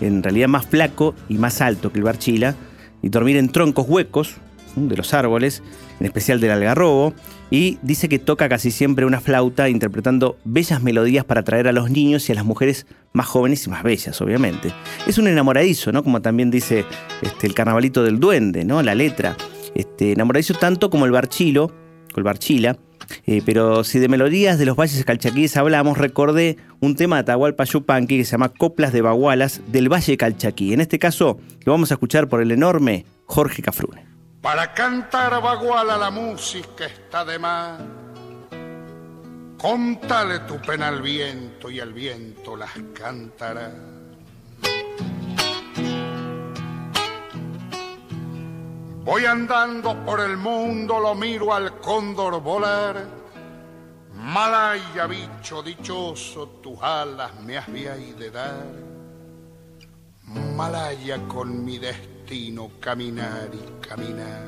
en 0.00 0.22
realidad 0.22 0.48
más 0.48 0.66
flaco 0.66 1.14
y 1.28 1.34
más 1.34 1.60
alto 1.60 1.92
que 1.92 1.98
el 1.98 2.04
Barchila, 2.04 2.54
y 3.02 3.08
dormir 3.08 3.36
en 3.36 3.48
troncos 3.50 3.86
huecos 3.88 4.34
de 4.76 4.96
los 4.96 5.14
árboles, 5.14 5.62
en 5.98 6.06
especial 6.06 6.40
del 6.40 6.50
algarrobo, 6.50 7.14
y 7.50 7.78
dice 7.82 8.08
que 8.08 8.18
toca 8.18 8.48
casi 8.48 8.70
siempre 8.70 9.04
una 9.04 9.20
flauta 9.20 9.68
interpretando 9.68 10.38
bellas 10.44 10.82
melodías 10.82 11.24
para 11.24 11.40
atraer 11.40 11.66
a 11.66 11.72
los 11.72 11.90
niños 11.90 12.28
y 12.28 12.32
a 12.32 12.36
las 12.36 12.44
mujeres 12.44 12.86
más 13.12 13.26
jóvenes 13.26 13.66
y 13.66 13.70
más 13.70 13.82
bellas, 13.82 14.20
obviamente. 14.20 14.72
Es 15.06 15.18
un 15.18 15.26
enamoradizo, 15.26 15.90
¿no? 15.90 16.04
Como 16.04 16.22
también 16.22 16.50
dice 16.50 16.84
este, 17.22 17.48
el 17.48 17.54
carnavalito 17.54 18.04
del 18.04 18.20
duende, 18.20 18.64
¿no? 18.64 18.82
La 18.82 18.94
letra. 18.94 19.36
Este, 19.74 20.12
enamoradizo 20.12 20.54
tanto 20.54 20.90
como 20.90 21.06
el 21.06 21.12
barchilo, 21.12 21.72
el 22.16 22.22
barchila. 22.22 22.78
Eh, 23.26 23.42
pero 23.44 23.82
si 23.82 23.98
de 23.98 24.08
melodías 24.08 24.56
de 24.56 24.66
los 24.66 24.76
valles 24.76 25.04
calchaquíes 25.04 25.56
hablamos, 25.56 25.98
recordé 25.98 26.58
un 26.78 26.94
tema 26.94 27.16
de 27.16 27.20
Atahualpa 27.22 27.64
Yupanqui 27.64 28.18
que 28.18 28.24
se 28.24 28.32
llama 28.32 28.50
Coplas 28.50 28.92
de 28.92 29.02
Bagualas 29.02 29.62
del 29.66 29.92
Valle 29.92 30.16
Calchaquí. 30.16 30.72
En 30.72 30.80
este 30.80 31.00
caso, 31.00 31.40
lo 31.64 31.72
vamos 31.72 31.90
a 31.90 31.94
escuchar 31.94 32.28
por 32.28 32.40
el 32.40 32.52
enorme 32.52 33.04
Jorge 33.26 33.62
Cafrune. 33.62 34.09
Para 34.40 34.72
cantar 34.72 35.42
Baguala 35.42 35.98
la 35.98 36.10
música 36.10 36.86
está 36.86 37.26
de 37.26 37.38
más. 37.38 37.78
Contale 39.58 40.40
tu 40.40 40.58
pena 40.62 40.88
al 40.88 41.02
viento 41.02 41.70
y 41.70 41.78
el 41.78 41.92
viento 41.92 42.56
las 42.56 42.70
cantará. 42.94 43.70
Voy 49.04 49.26
andando 49.26 50.04
por 50.06 50.20
el 50.20 50.38
mundo, 50.38 51.00
lo 51.00 51.14
miro 51.14 51.52
al 51.52 51.78
cóndor 51.78 52.40
volar. 52.40 53.06
Malaya, 54.14 55.06
bicho 55.06 55.62
dichoso, 55.62 56.48
tus 56.62 56.80
alas 56.80 57.38
me 57.42 57.58
has 57.58 57.70
de 57.70 58.30
dar. 58.30 58.64
Malaya 60.24 61.18
con 61.28 61.62
mi 61.62 61.78
destino 61.78 62.19
caminar 62.78 63.50
y 63.52 63.88
caminar. 63.88 64.46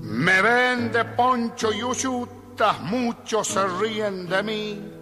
Me 0.00 0.40
ven 0.40 0.90
de 0.90 1.04
poncho 1.04 1.70
y 1.72 1.82
uyutas, 1.82 2.80
muchos 2.80 3.48
se 3.48 3.66
ríen 3.66 4.26
de 4.26 4.42
mí. 4.42 4.92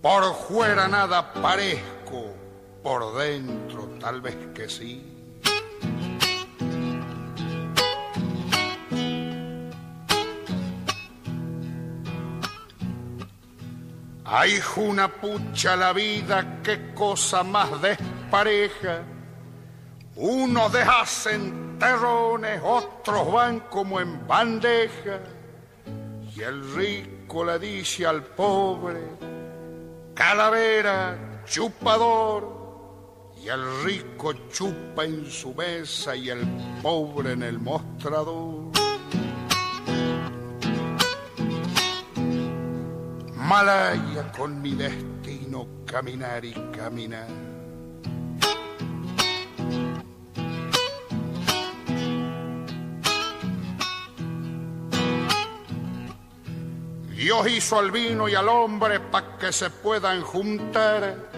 Por 0.00 0.32
fuera 0.34 0.86
nada 0.86 1.32
parezco, 1.32 2.32
por 2.84 3.16
dentro 3.16 3.88
tal 3.98 4.20
vez 4.20 4.36
que 4.54 4.68
sí. 4.68 5.15
Ay, 14.28 14.60
una 14.74 15.06
pucha 15.06 15.76
la 15.76 15.92
vida, 15.92 16.60
qué 16.60 16.92
cosa 16.94 17.44
más 17.44 17.80
despareja. 17.80 19.02
Unos 20.16 20.72
deshacen 20.72 21.78
terrones, 21.78 22.60
otros 22.64 23.32
van 23.32 23.60
como 23.70 24.00
en 24.00 24.26
bandeja. 24.26 25.20
Y 26.34 26.42
el 26.42 26.74
rico 26.74 27.44
le 27.44 27.60
dice 27.60 28.04
al 28.04 28.24
pobre, 28.24 29.00
calavera, 30.12 31.42
chupador. 31.46 32.56
Y 33.40 33.48
el 33.48 33.84
rico 33.84 34.32
chupa 34.50 35.04
en 35.04 35.30
su 35.30 35.54
mesa 35.54 36.16
y 36.16 36.30
el 36.30 36.44
pobre 36.82 37.32
en 37.32 37.44
el 37.44 37.60
mostrador. 37.60 38.65
malaya 43.46 44.32
con 44.36 44.60
mi 44.60 44.74
destino 44.74 45.68
caminar 45.86 46.44
y 46.44 46.52
caminar. 46.76 47.28
Dios 57.08 57.48
hizo 57.48 57.78
al 57.78 57.92
vino 57.92 58.28
y 58.28 58.34
al 58.34 58.48
hombre 58.48 58.98
para 58.98 59.38
que 59.38 59.52
se 59.52 59.70
puedan 59.70 60.22
juntar. 60.22 61.30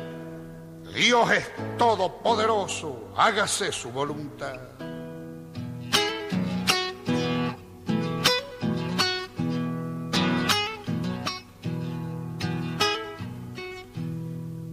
Dios 0.95 1.31
es 1.31 1.51
todopoderoso, 1.77 3.13
hágase 3.17 3.71
su 3.71 3.91
voluntad. 3.91 4.68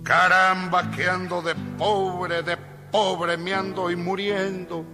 Caramba, 0.06 0.92
que 0.92 1.10
ando 1.10 1.42
de 1.42 1.56
pobre, 1.80 2.44
de 2.44 2.56
pobre 2.92 3.38
me 3.38 3.56
ando 3.56 3.90
y 3.90 3.96
muriendo. 3.96 4.86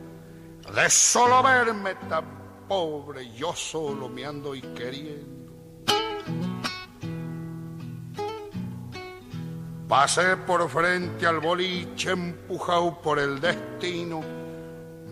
De 0.73 0.89
solo 0.89 1.43
verme 1.43 1.95
tan 1.95 2.65
pobre, 2.65 3.29
yo 3.33 3.53
solo 3.53 4.07
me 4.07 4.25
ando 4.25 4.55
y 4.55 4.61
queriendo. 4.61 5.51
Pasé 9.89 10.37
por 10.37 10.69
frente 10.69 11.27
al 11.27 11.41
boliche 11.41 12.11
empujado 12.11 13.01
por 13.01 13.19
el 13.19 13.41
destino, 13.41 14.21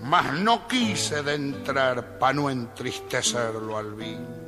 mas 0.01 0.31
no 0.31 0.65
quise 0.65 1.21
de 1.23 1.35
entrar 1.35 2.17
pa' 2.17 2.31
no 2.31 2.49
entristecerlo 2.49 3.77
al 3.77 3.95
vino. 3.95 4.38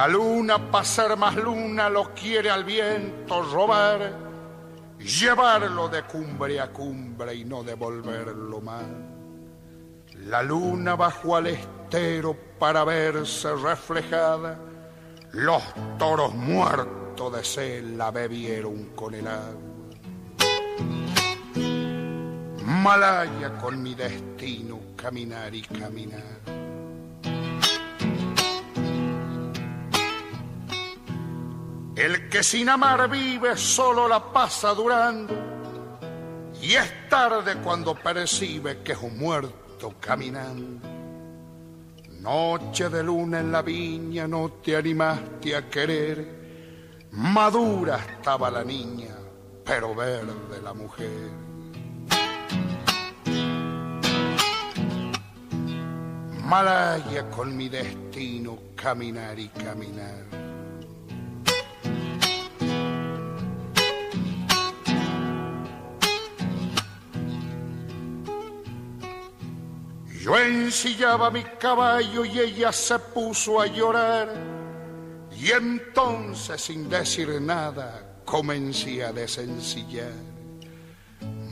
La 0.00 0.08
luna, 0.08 0.70
para 0.70 0.82
ser 0.82 1.14
más 1.14 1.36
luna, 1.36 1.90
lo 1.90 2.14
quiere 2.14 2.48
al 2.48 2.64
viento 2.64 3.42
robar, 3.42 4.10
llevarlo 4.98 5.90
de 5.90 6.04
cumbre 6.04 6.58
a 6.58 6.72
cumbre 6.72 7.34
y 7.34 7.44
no 7.44 7.62
devolverlo 7.62 8.62
más. 8.62 8.86
La 10.24 10.42
luna 10.42 10.96
bajó 10.96 11.36
al 11.36 11.48
estero 11.48 12.34
para 12.58 12.82
verse 12.84 13.54
reflejada, 13.56 14.58
los 15.32 15.62
toros 15.98 16.34
muertos 16.34 17.34
de 17.34 17.44
sed 17.44 17.84
la 17.84 18.10
bebieron 18.10 18.94
con 18.94 19.12
el 19.12 19.26
agua. 19.26 19.60
Malaya 22.64 23.58
con 23.58 23.82
mi 23.82 23.94
destino, 23.94 24.80
caminar 24.96 25.54
y 25.54 25.60
caminar. 25.60 26.59
El 32.00 32.30
que 32.30 32.42
sin 32.42 32.70
amar 32.70 33.10
vive 33.10 33.58
solo 33.58 34.08
la 34.08 34.32
pasa 34.32 34.72
durando 34.72 35.34
y 36.62 36.72
es 36.72 37.10
tarde 37.10 37.56
cuando 37.56 37.94
percibe 37.94 38.78
que 38.78 38.92
es 38.92 38.98
un 39.02 39.18
muerto 39.18 39.92
caminando. 40.00 40.88
Noche 42.20 42.88
de 42.88 43.02
luna 43.02 43.40
en 43.40 43.52
la 43.52 43.60
viña 43.60 44.26
no 44.26 44.50
te 44.64 44.76
animaste 44.76 45.54
a 45.54 45.68
querer, 45.68 47.08
madura 47.10 47.98
estaba 47.98 48.50
la 48.50 48.64
niña, 48.64 49.14
pero 49.62 49.94
verde 49.94 50.62
la 50.64 50.72
mujer. 50.72 51.30
Malaya 56.44 57.28
con 57.28 57.54
mi 57.54 57.68
destino, 57.68 58.58
caminar 58.74 59.38
y 59.38 59.48
caminar. 59.48 60.49
Yo 70.20 70.36
ensillaba 70.36 71.30
mi 71.30 71.42
caballo 71.42 72.26
y 72.26 72.40
ella 72.40 72.70
se 72.72 72.98
puso 72.98 73.58
a 73.58 73.66
llorar. 73.66 74.28
Y 75.34 75.50
entonces, 75.50 76.60
sin 76.60 76.90
decir 76.90 77.40
nada, 77.40 78.20
comencé 78.26 79.02
a 79.02 79.14
desencillar. 79.14 80.12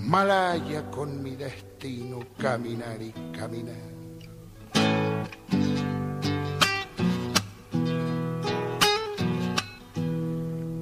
Malaya 0.00 0.90
con 0.90 1.22
mi 1.22 1.34
destino, 1.34 2.18
caminar 2.36 3.00
y 3.00 3.10
caminar. 3.32 3.88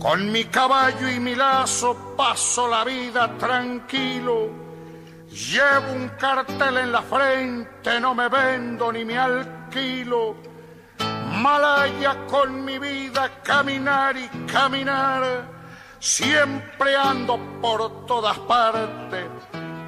Con 0.01 0.33
mi 0.33 0.44
caballo 0.46 1.09
y 1.09 1.20
mi 1.20 1.37
lazo 1.37 2.14
paso 2.16 2.66
la 2.66 2.85
vida 2.85 3.38
tranquilo 3.38 4.65
Llevo 5.37 5.92
un 5.92 6.09
cartel 6.18 6.79
en 6.79 6.92
la 6.92 7.03
frente, 7.03 8.01
no 8.01 8.14
me 8.14 8.27
vendo 8.31 8.90
ni 8.90 9.05
me 9.05 9.18
alquilo. 9.18 10.35
Malaya 11.42 12.25
con 12.27 12.64
mi 12.64 12.79
vida, 12.79 13.42
caminar 13.42 14.16
y 14.16 14.29
caminar. 14.51 15.46
Siempre 16.01 16.96
ando 16.96 17.38
por 17.61 18.07
todas 18.07 18.38
partes, 18.38 19.27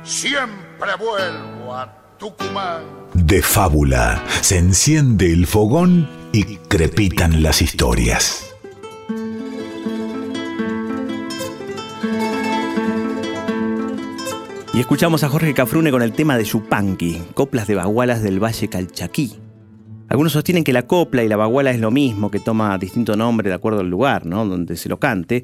siempre 0.03 0.95
vuelvo 0.99 1.75
a 1.75 1.97
Tucumán. 2.19 2.83
De 3.15 3.41
fábula, 3.41 4.23
se 4.43 4.59
enciende 4.59 5.33
el 5.33 5.47
fogón 5.47 6.11
y 6.31 6.59
crepitan 6.69 7.43
las 7.43 7.63
historias. 7.63 8.48
Y 14.79 14.81
escuchamos 14.81 15.25
a 15.25 15.29
Jorge 15.29 15.55
Cafrune 15.55 15.91
con 15.91 16.03
el 16.03 16.13
tema 16.13 16.39
de 16.39 16.45
Yupanqui, 16.45 17.21
coplas 17.35 17.67
de 17.67 17.75
bagualas 17.75 18.23
del 18.23 18.39
Valle 18.39 18.69
Calchaquí. 18.69 19.35
Algunos 20.09 20.35
sostienen 20.35 20.63
que 20.63 20.73
la 20.73 20.87
copla 20.87 21.25
y 21.25 21.29
la 21.29 21.37
baguala 21.37 21.73
es 21.73 21.81
lo 21.81 21.91
mismo, 21.91 22.31
que 22.31 22.39
toma 22.39 22.79
distinto 22.79 23.17
nombre 23.17 23.49
de 23.49 23.57
acuerdo 23.57 23.81
al 23.81 23.91
lugar, 23.91 24.25
¿no? 24.25 24.47
Donde 24.47 24.77
se 24.77 24.89
lo 24.89 25.01
cante. 25.01 25.43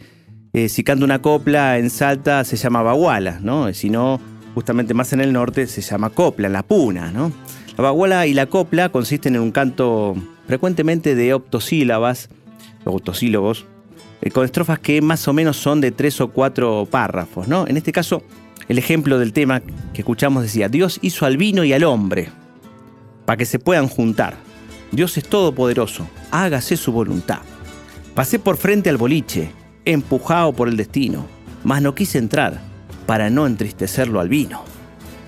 Eh, 0.53 0.69
si 0.69 0.85
canta 0.85 1.05
una 1.05 1.21
copla 1.21 1.79
en 1.79 1.91
Salta 1.91 2.45
se 2.45 2.57
llama 2.57 2.83
baguala, 2.83 3.41
¿no? 3.43 3.75
Si 3.75 3.91
no, 3.91 4.21
justamente 4.55 4.95
más 4.95 5.13
en 5.13 5.21
el 5.21 5.33
norte 5.33 5.67
se 5.67 5.81
llama 5.81 6.11
copla, 6.11 6.47
en 6.47 6.53
la 6.53 6.63
puna, 6.63 7.11
¿no? 7.11 7.33
La 7.77 7.83
baguala 7.83 8.29
y 8.29 8.35
la 8.35 8.47
copla 8.47 8.91
consisten 8.91 9.35
en 9.35 9.41
un 9.41 9.51
canto 9.51 10.15
frecuentemente 10.47 11.17
de 11.17 11.35
octosílabas, 11.35 12.29
octosílabos, 12.85 13.67
eh, 14.23 14.31
con 14.31 14.45
estrofas 14.45 14.79
que 14.79 15.03
más 15.03 15.27
o 15.27 15.33
menos 15.33 15.57
son 15.57 15.81
de 15.81 15.91
tres 15.91 16.21
o 16.21 16.29
cuatro 16.29 16.87
párrafos, 16.89 17.49
¿no? 17.49 17.67
En 17.67 17.77
este 17.77 17.91
caso, 17.91 18.23
el 18.69 18.79
ejemplo 18.79 19.19
del 19.19 19.33
tema 19.33 19.61
que 19.93 20.01
escuchamos 20.01 20.43
decía, 20.43 20.69
Dios 20.69 20.99
hizo 21.03 21.27
al 21.27 21.37
vino 21.37 21.65
y 21.65 21.73
al 21.73 21.85
hombre 21.85 22.29
para 23.25 23.37
que 23.37 23.47
se 23.47 23.59
puedan 23.59 23.89
juntar. 23.89 24.37
Dios 24.93 25.17
es 25.17 25.25
todopoderoso, 25.25 26.09
hágase 26.31 26.77
su 26.77 26.93
voluntad. 26.93 27.39
Pasé 28.15 28.39
por 28.39 28.57
frente 28.57 28.91
al 28.91 28.97
boliche, 28.97 29.51
empujado 29.85 30.53
por 30.53 30.69
el 30.69 30.77
destino, 30.77 31.27
mas 31.65 31.83
no 31.83 31.95
quise 31.95 32.19
entrar 32.19 32.61
para 33.07 33.31
no 33.31 33.47
entristecerlo 33.47 34.21
al 34.21 34.29
vino. 34.29 34.63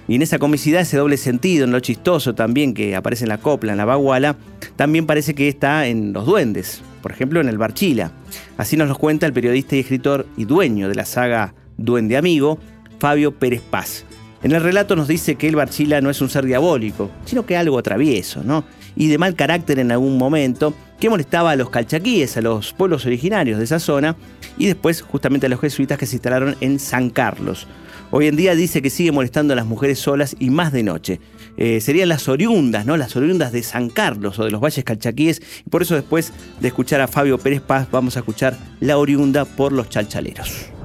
Y 0.08 0.14
en 0.14 0.22
esa 0.22 0.38
comicidad, 0.38 0.82
ese 0.82 0.98
doble 0.98 1.16
sentido, 1.16 1.64
en 1.64 1.72
lo 1.72 1.80
chistoso 1.80 2.34
también 2.34 2.74
que 2.74 2.94
aparece 2.94 3.24
en 3.24 3.30
la 3.30 3.38
copla, 3.38 3.72
en 3.72 3.78
la 3.78 3.84
baguala, 3.84 4.36
también 4.76 5.06
parece 5.06 5.34
que 5.34 5.48
está 5.48 5.88
en 5.88 6.12
los 6.12 6.26
duendes, 6.26 6.80
por 7.02 7.10
ejemplo 7.10 7.40
en 7.40 7.48
el 7.48 7.58
Barchila. 7.58 8.12
Así 8.56 8.76
nos 8.76 8.88
lo 8.88 8.96
cuenta 8.96 9.26
el 9.26 9.32
periodista 9.32 9.74
y 9.74 9.80
escritor 9.80 10.26
y 10.36 10.44
dueño 10.44 10.88
de 10.88 10.94
la 10.94 11.06
saga 11.06 11.54
Duende 11.76 12.16
Amigo, 12.16 12.60
Fabio 12.98 13.32
Pérez 13.32 13.62
Paz. 13.62 14.04
En 14.42 14.52
el 14.52 14.62
relato 14.62 14.94
nos 14.94 15.08
dice 15.08 15.36
que 15.36 15.48
el 15.48 15.56
Barchila 15.56 16.00
no 16.00 16.10
es 16.10 16.20
un 16.20 16.28
ser 16.28 16.44
diabólico, 16.44 17.10
sino 17.24 17.46
que 17.46 17.56
algo 17.56 17.82
travieso, 17.82 18.42
¿no? 18.44 18.64
Y 18.94 19.08
de 19.08 19.18
mal 19.18 19.34
carácter 19.34 19.78
en 19.78 19.90
algún 19.90 20.18
momento, 20.18 20.74
que 21.00 21.10
molestaba 21.10 21.50
a 21.50 21.56
los 21.56 21.70
calchaquíes, 21.70 22.36
a 22.36 22.42
los 22.42 22.72
pueblos 22.72 23.06
originarios 23.06 23.58
de 23.58 23.64
esa 23.64 23.78
zona, 23.78 24.16
y 24.56 24.66
después 24.66 25.02
justamente 25.02 25.46
a 25.46 25.48
los 25.48 25.60
jesuitas 25.60 25.98
que 25.98 26.06
se 26.06 26.16
instalaron 26.16 26.56
en 26.60 26.78
San 26.78 27.10
Carlos. 27.10 27.66
Hoy 28.12 28.28
en 28.28 28.36
día 28.36 28.54
dice 28.54 28.82
que 28.82 28.90
sigue 28.90 29.10
molestando 29.10 29.52
a 29.52 29.56
las 29.56 29.66
mujeres 29.66 29.98
solas 29.98 30.36
y 30.38 30.50
más 30.50 30.72
de 30.72 30.84
noche. 30.84 31.20
Eh, 31.56 31.80
serían 31.80 32.08
las 32.08 32.28
oriundas, 32.28 32.86
¿no? 32.86 32.96
Las 32.96 33.16
oriundas 33.16 33.50
de 33.50 33.62
San 33.62 33.88
Carlos 33.88 34.38
o 34.38 34.44
de 34.44 34.50
los 34.50 34.60
valles 34.60 34.84
calchaquíes. 34.84 35.42
Y 35.66 35.70
por 35.70 35.82
eso 35.82 35.94
después 35.94 36.32
de 36.60 36.68
escuchar 36.68 37.00
a 37.00 37.08
Fabio 37.08 37.38
Pérez 37.38 37.62
Paz, 37.62 37.88
vamos 37.90 38.16
a 38.16 38.20
escuchar 38.20 38.56
la 38.80 38.96
oriunda 38.96 39.44
por 39.44 39.72
los 39.72 39.88
chalchaleros. 39.88 40.75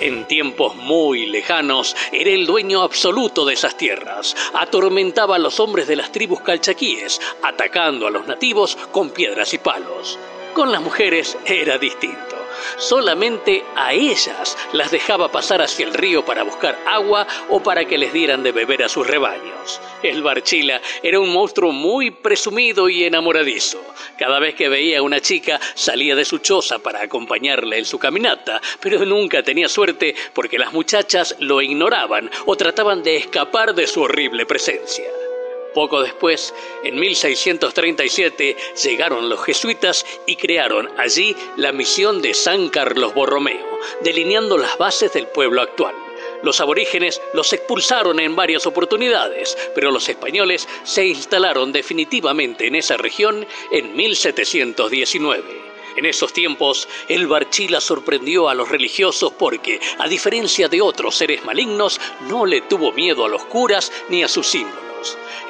En 0.00 0.26
tiempos 0.26 0.76
muy 0.76 1.26
lejanos 1.26 1.96
era 2.12 2.30
el 2.30 2.46
dueño 2.46 2.82
absoluto 2.82 3.44
de 3.44 3.54
esas 3.54 3.76
tierras. 3.76 4.36
Atormentaba 4.52 5.36
a 5.36 5.38
los 5.38 5.58
hombres 5.58 5.86
de 5.88 5.96
las 5.96 6.12
tribus 6.12 6.42
calchaquíes, 6.42 7.20
atacando 7.42 8.06
a 8.06 8.10
los 8.10 8.26
nativos 8.26 8.76
con 8.92 9.10
piedras 9.10 9.54
y 9.54 9.58
palos. 9.58 10.18
Con 10.52 10.70
las 10.70 10.82
mujeres 10.82 11.38
era 11.46 11.78
distinto. 11.78 12.45
Solamente 12.78 13.64
a 13.74 13.92
ellas 13.92 14.56
las 14.72 14.90
dejaba 14.90 15.30
pasar 15.30 15.62
hacia 15.62 15.86
el 15.86 15.94
río 15.94 16.24
para 16.24 16.42
buscar 16.42 16.78
agua 16.86 17.26
o 17.48 17.62
para 17.62 17.84
que 17.84 17.98
les 17.98 18.12
dieran 18.12 18.42
de 18.42 18.52
beber 18.52 18.82
a 18.82 18.88
sus 18.88 19.06
rebaños. 19.06 19.80
El 20.02 20.22
Barchila 20.22 20.80
era 21.02 21.20
un 21.20 21.32
monstruo 21.32 21.72
muy 21.72 22.10
presumido 22.10 22.88
y 22.88 23.04
enamoradizo. 23.04 23.80
Cada 24.18 24.38
vez 24.38 24.54
que 24.54 24.68
veía 24.68 24.98
a 24.98 25.02
una 25.02 25.20
chica 25.20 25.60
salía 25.74 26.14
de 26.14 26.24
su 26.24 26.38
choza 26.38 26.78
para 26.78 27.02
acompañarla 27.02 27.76
en 27.76 27.84
su 27.84 27.98
caminata, 27.98 28.60
pero 28.80 29.04
nunca 29.04 29.42
tenía 29.42 29.68
suerte 29.68 30.14
porque 30.32 30.58
las 30.58 30.72
muchachas 30.72 31.36
lo 31.40 31.60
ignoraban 31.60 32.30
o 32.46 32.56
trataban 32.56 33.02
de 33.02 33.16
escapar 33.16 33.74
de 33.74 33.86
su 33.86 34.02
horrible 34.02 34.46
presencia. 34.46 35.04
Poco 35.76 36.00
después, 36.00 36.54
en 36.84 36.98
1637, 36.98 38.56
llegaron 38.82 39.28
los 39.28 39.44
jesuitas 39.44 40.06
y 40.24 40.36
crearon 40.36 40.88
allí 40.96 41.36
la 41.58 41.70
misión 41.70 42.22
de 42.22 42.32
San 42.32 42.70
Carlos 42.70 43.12
Borromeo, 43.12 43.78
delineando 44.00 44.56
las 44.56 44.78
bases 44.78 45.12
del 45.12 45.26
pueblo 45.26 45.60
actual. 45.60 45.94
Los 46.42 46.62
aborígenes 46.62 47.20
los 47.34 47.52
expulsaron 47.52 48.20
en 48.20 48.34
varias 48.34 48.66
oportunidades, 48.66 49.54
pero 49.74 49.90
los 49.90 50.08
españoles 50.08 50.66
se 50.82 51.04
instalaron 51.04 51.72
definitivamente 51.72 52.68
en 52.68 52.76
esa 52.76 52.96
región 52.96 53.46
en 53.70 53.94
1719. 53.94 55.44
En 55.98 56.06
esos 56.06 56.32
tiempos, 56.32 56.88
el 57.06 57.26
Barchila 57.26 57.82
sorprendió 57.82 58.48
a 58.48 58.54
los 58.54 58.70
religiosos 58.70 59.34
porque, 59.38 59.78
a 59.98 60.08
diferencia 60.08 60.68
de 60.68 60.80
otros 60.80 61.16
seres 61.16 61.44
malignos, 61.44 62.00
no 62.30 62.46
le 62.46 62.62
tuvo 62.62 62.92
miedo 62.92 63.26
a 63.26 63.28
los 63.28 63.44
curas 63.44 63.92
ni 64.08 64.22
a 64.22 64.28
sus 64.28 64.46
símbolos. 64.46 64.85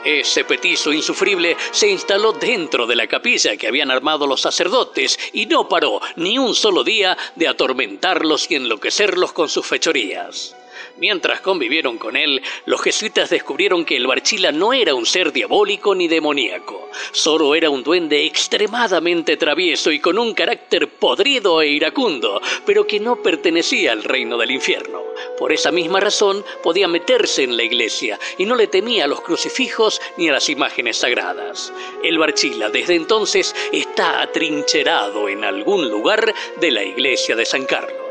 Ese 0.06 0.44
petizo 0.44 0.92
insufrible 0.92 1.56
se 1.72 1.88
instaló 1.88 2.32
dentro 2.32 2.86
de 2.86 2.94
la 2.94 3.08
capilla 3.08 3.56
que 3.56 3.66
habían 3.66 3.90
armado 3.90 4.28
los 4.28 4.40
sacerdotes 4.40 5.18
y 5.32 5.46
no 5.46 5.68
paró 5.68 6.00
ni 6.14 6.38
un 6.38 6.54
solo 6.54 6.84
día 6.84 7.18
de 7.34 7.48
atormentarlos 7.48 8.48
y 8.48 8.54
enloquecerlos 8.54 9.32
con 9.32 9.48
sus 9.48 9.66
fechorías. 9.66 10.54
Mientras 10.98 11.40
convivieron 11.40 11.98
con 11.98 12.16
él, 12.16 12.42
los 12.64 12.80
jesuitas 12.80 13.30
descubrieron 13.30 13.84
que 13.84 13.96
el 13.96 14.06
Barchila 14.06 14.52
no 14.52 14.72
era 14.72 14.94
un 14.94 15.06
ser 15.06 15.32
diabólico 15.32 15.94
ni 15.94 16.08
demoníaco, 16.08 16.90
solo 17.12 17.54
era 17.54 17.70
un 17.70 17.82
duende 17.82 18.24
extremadamente 18.24 19.36
travieso 19.36 19.90
y 19.90 20.00
con 20.00 20.18
un 20.18 20.34
carácter 20.34 20.88
podrido 20.88 21.60
e 21.60 21.68
iracundo, 21.68 22.40
pero 22.64 22.86
que 22.86 23.00
no 23.00 23.16
pertenecía 23.16 23.92
al 23.92 24.04
reino 24.04 24.38
del 24.38 24.50
infierno. 24.50 25.02
Por 25.38 25.52
esa 25.52 25.70
misma 25.70 26.00
razón 26.00 26.44
podía 26.62 26.88
meterse 26.88 27.42
en 27.42 27.56
la 27.56 27.62
iglesia 27.62 28.18
y 28.38 28.46
no 28.46 28.54
le 28.54 28.66
temía 28.66 29.04
a 29.04 29.08
los 29.08 29.20
crucifijos 29.20 30.00
ni 30.16 30.28
a 30.28 30.32
las 30.32 30.48
imágenes 30.48 30.98
sagradas. 30.98 31.72
El 32.02 32.18
Barchila 32.18 32.70
desde 32.70 32.94
entonces 32.94 33.54
está 33.72 34.22
atrincherado 34.22 35.28
en 35.28 35.44
algún 35.44 35.90
lugar 35.90 36.34
de 36.60 36.70
la 36.70 36.84
iglesia 36.84 37.36
de 37.36 37.44
San 37.44 37.64
Carlos. 37.64 38.05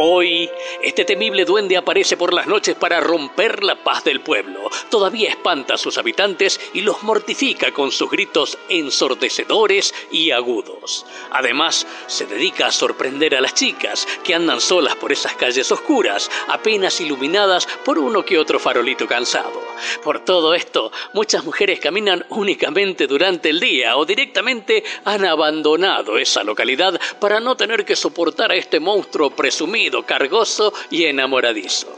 Hoy, 0.00 0.48
este 0.82 1.04
temible 1.04 1.44
duende 1.44 1.76
aparece 1.76 2.16
por 2.16 2.32
las 2.32 2.46
noches 2.46 2.76
para 2.76 3.00
romper 3.00 3.64
la 3.64 3.82
paz 3.82 4.04
del 4.04 4.20
pueblo. 4.20 4.70
Todavía 4.90 5.28
espanta 5.28 5.74
a 5.74 5.78
sus 5.78 5.98
habitantes 5.98 6.60
y 6.72 6.82
los 6.82 7.02
mortifica 7.02 7.72
con 7.72 7.90
sus 7.90 8.08
gritos 8.08 8.58
ensordecedores 8.68 9.92
y 10.12 10.30
agudos. 10.30 11.04
Además, 11.32 11.86
se 12.06 12.26
dedica 12.26 12.66
a 12.66 12.72
sorprender 12.72 13.34
a 13.34 13.40
las 13.40 13.54
chicas 13.54 14.06
que 14.22 14.34
andan 14.34 14.60
solas 14.60 14.94
por 14.94 15.10
esas 15.10 15.34
calles 15.34 15.72
oscuras, 15.72 16.30
apenas 16.46 17.00
iluminadas 17.00 17.66
por 17.84 17.98
uno 17.98 18.24
que 18.24 18.38
otro 18.38 18.60
farolito 18.60 19.08
cansado. 19.08 19.60
Por 20.02 20.24
todo 20.24 20.54
esto, 20.54 20.92
muchas 21.12 21.44
mujeres 21.44 21.80
caminan 21.80 22.24
únicamente 22.30 23.06
durante 23.06 23.50
el 23.50 23.60
día 23.60 23.96
o 23.96 24.04
directamente 24.04 24.84
han 25.04 25.24
abandonado 25.24 26.18
esa 26.18 26.44
localidad 26.44 27.00
para 27.20 27.40
no 27.40 27.56
tener 27.56 27.84
que 27.84 27.96
soportar 27.96 28.52
a 28.52 28.56
este 28.56 28.80
monstruo 28.80 29.30
presumido 29.48 30.04
cargoso 30.04 30.74
y 30.90 31.04
enamoradizo. 31.04 31.88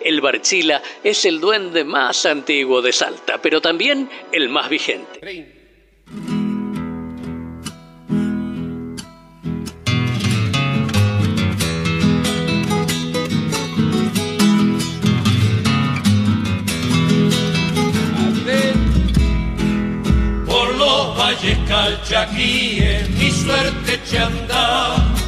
El 0.00 0.20
Barchila 0.20 0.80
es 1.02 1.24
el 1.24 1.40
duende 1.40 1.82
más 1.82 2.24
antiguo 2.24 2.80
de 2.82 2.92
Salta, 2.92 3.42
pero 3.42 3.60
también 3.60 4.08
el 4.30 4.48
más 4.48 4.68
vigente. 4.68 5.18
Por 20.46 20.76
los 20.76 21.18
valles 21.18 21.58
calchaquíes 21.66 23.10
mi 23.10 23.30
suerte 23.32 23.98
te 24.08 24.18
anda 24.18 25.19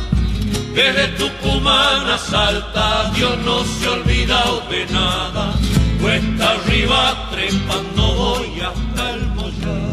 desde 0.74 1.08
Tucumán 1.18 2.08
a 2.08 2.18
Salta, 2.18 3.10
Dios 3.14 3.36
no 3.44 3.64
se 3.64 3.86
ha 3.86 3.92
olvidado 3.92 4.62
de 4.70 4.86
nada. 4.86 5.54
Cuesta 6.00 6.50
arriba 6.52 7.28
trepando 7.30 8.14
voy 8.14 8.60
hasta 8.60 9.10
el 9.10 9.26
mollar. 9.28 9.92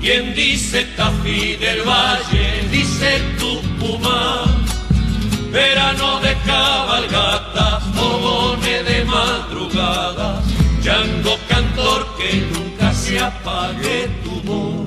Quien 0.00 0.34
dice 0.34 0.84
Tafí 0.96 1.56
del 1.56 1.82
Valle, 1.82 2.68
dice 2.70 3.20
Tucumán. 3.38 4.62
Verano 5.50 6.20
de 6.20 6.34
cabalgatas, 6.46 7.84
fogones 7.94 8.86
de 8.86 9.04
madrugada 9.04 10.42
Chango 10.82 11.38
cantor 11.74 12.06
que 12.16 12.36
nunca 12.52 12.92
se 12.92 13.18
apague 13.18 14.08
tu 14.24 14.30
voz. 14.42 14.86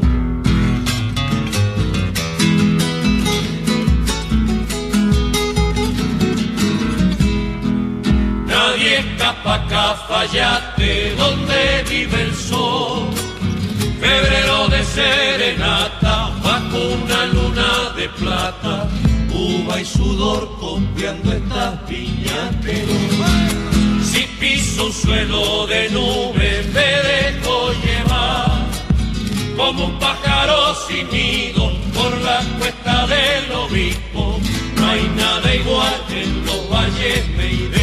Nadie 8.48 9.00
escapa 9.00 9.56
acá, 9.56 9.96
fallate 10.08 11.16
donde 11.16 11.84
vive 11.90 12.22
el 12.22 12.36
sol. 12.36 13.10
Febrero 14.00 14.68
de 14.68 14.84
serenata, 14.84 16.32
bajo 16.44 16.78
una 16.78 17.26
luna 17.28 17.90
de 17.96 18.10
plata, 18.10 18.88
uva 19.34 19.82
y 19.82 19.86
sudor 19.86 20.56
copiando 20.60 21.32
estas 21.32 21.88
viñas 21.88 23.75
si 24.16 24.24
piso 24.40 24.86
un 24.86 24.94
suelo 24.94 25.68
de 25.68 25.90
nube 25.90 26.64
me 26.74 26.90
dejo 27.10 27.74
llevar 27.84 28.66
como 29.58 29.86
un 29.88 30.00
pájaro 30.00 30.74
sin 30.88 31.10
nido 31.10 31.72
por 31.94 32.12
la 32.22 32.40
cuesta 32.58 33.08
del 33.08 33.52
obispo. 33.52 34.40
No 34.78 34.88
hay 34.88 35.04
nada 35.18 35.56
igual 35.56 35.96
en 36.10 36.46
los 36.46 36.70
valles 36.70 37.28
me 37.36 37.48
iré 37.54 37.75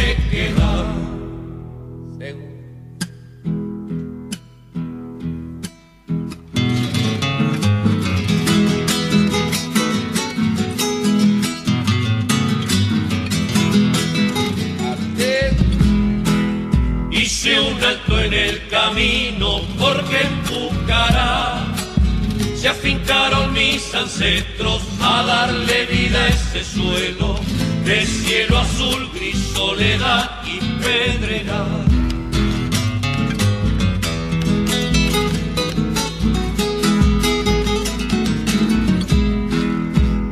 se 22.93 22.99
afincaron 22.99 23.53
mis 23.53 23.93
ancestros 23.95 24.81
a 25.01 25.23
darle 25.23 25.85
vida 25.85 26.19
a 26.19 26.27
ese 26.27 26.63
suelo 26.63 27.39
de 27.85 28.05
cielo 28.05 28.59
azul, 28.59 29.09
gris, 29.13 29.37
soledad 29.53 30.41
y 30.45 30.59
pedregal. 30.81 31.85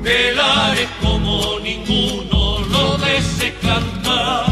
Velares 0.04 0.90
como 1.02 1.60
ninguno 1.60 2.60
lo 2.70 2.98
de 2.98 3.54
cantar 3.62 4.46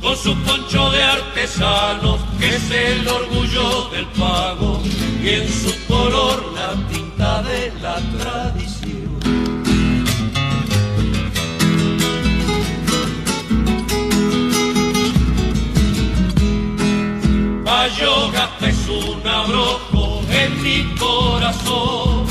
con 0.00 0.16
su 0.16 0.34
poncho 0.42 0.90
de 0.90 1.02
artesanos, 1.02 2.20
que 2.38 2.48
es 2.48 2.70
el 2.70 3.08
orgullo 3.08 3.88
del 3.90 4.06
pago, 4.18 4.82
y 5.22 5.28
en 5.28 5.48
su 5.48 5.86
color 5.86 6.49
la 7.82 7.96
tradición. 7.96 9.20
Bayogata 17.64 18.68
es 18.68 18.88
un 18.88 19.26
abrojo 19.26 20.22
en 20.30 20.62
mi 20.62 20.94
corazón, 20.96 22.26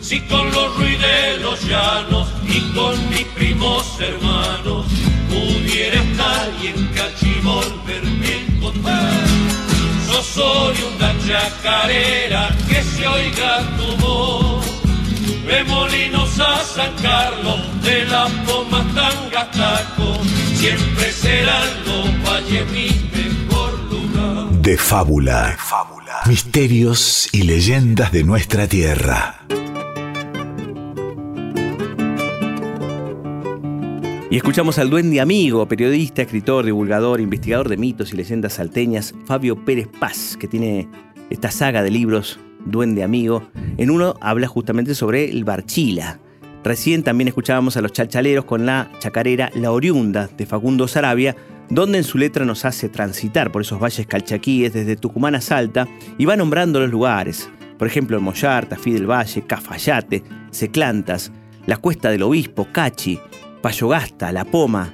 si 0.00 0.20
con 0.22 0.50
los 0.50 0.76
ruidos 0.76 1.00
de 1.00 1.38
los 1.38 1.62
llanos 1.64 2.28
y 2.46 2.60
con 2.74 3.08
mis 3.10 3.24
primos 3.34 3.84
hermanos 4.00 4.86
pudiera 5.28 6.02
estar 6.02 6.50
y 6.62 6.66
en 6.68 6.86
Cachi 6.88 7.34
volverme 7.42 8.26
a 8.26 8.54
encontrar. 8.54 9.26
yo 10.08 10.22
soy 10.22 10.76
una 10.94 11.12
chacarera, 11.26 12.54
que 12.68 12.82
se 12.82 13.08
oiga 13.08 13.62
tu 13.76 13.96
voz. 14.04 14.65
De 15.46 15.62
Molinos 15.64 16.40
a 16.40 16.58
San 16.64 16.92
Carlos, 17.00 17.60
de 17.82 18.04
la 18.06 18.26
Poma 18.46 18.84
Tangataco, 18.94 20.22
siempre 20.54 21.12
serán 21.12 21.68
los 21.86 22.28
valles 22.28 22.66
mi 22.72 22.88
mejor 23.16 23.78
lugar. 23.90 24.50
De 24.60 24.76
fábula. 24.76 25.56
Misterios 26.26 27.28
y 27.32 27.42
leyendas 27.42 28.10
de 28.10 28.24
nuestra 28.24 28.66
tierra. 28.66 29.46
Y 34.28 34.36
escuchamos 34.36 34.78
al 34.78 34.90
duende 34.90 35.20
amigo, 35.20 35.68
periodista, 35.68 36.22
escritor, 36.22 36.64
divulgador, 36.64 37.20
investigador 37.20 37.68
de 37.68 37.76
mitos 37.76 38.12
y 38.12 38.16
leyendas 38.16 38.54
salteñas, 38.54 39.14
Fabio 39.24 39.64
Pérez 39.64 39.86
Paz, 40.00 40.36
que 40.38 40.48
tiene 40.48 40.88
esta 41.30 41.52
saga 41.52 41.84
de 41.84 41.90
libros, 41.90 42.40
Duende 42.66 43.02
Amigo. 43.02 43.48
En 43.78 43.90
uno 43.90 44.14
habla 44.20 44.48
justamente 44.48 44.94
sobre 44.94 45.30
el 45.30 45.44
Barchila. 45.44 46.20
Recién 46.62 47.02
también 47.02 47.28
escuchábamos 47.28 47.76
a 47.76 47.80
los 47.80 47.92
chalchaleros 47.92 48.44
con 48.44 48.66
la 48.66 48.90
chacarera 48.98 49.50
La 49.54 49.70
Oriunda 49.70 50.28
de 50.36 50.46
Facundo 50.46 50.88
Sarabia, 50.88 51.36
donde 51.70 51.98
en 51.98 52.04
su 52.04 52.18
letra 52.18 52.44
nos 52.44 52.64
hace 52.64 52.88
transitar 52.88 53.52
por 53.52 53.62
esos 53.62 53.80
valles 53.80 54.06
calchaquíes 54.06 54.72
desde 54.72 54.96
Tucumán 54.96 55.36
a 55.36 55.40
Salta 55.40 55.86
y 56.18 56.24
va 56.24 56.36
nombrando 56.36 56.80
los 56.80 56.90
lugares. 56.90 57.48
Por 57.78 57.86
ejemplo, 57.86 58.20
Mollar, 58.20 58.66
Tafí 58.66 58.92
del 58.92 59.08
Valle, 59.08 59.42
Cafayate, 59.42 60.24
Seclantas, 60.50 61.30
la 61.66 61.76
Cuesta 61.76 62.10
del 62.10 62.22
Obispo, 62.22 62.68
Cachi, 62.72 63.18
Payogasta, 63.62 64.32
La 64.32 64.44
Poma, 64.44 64.92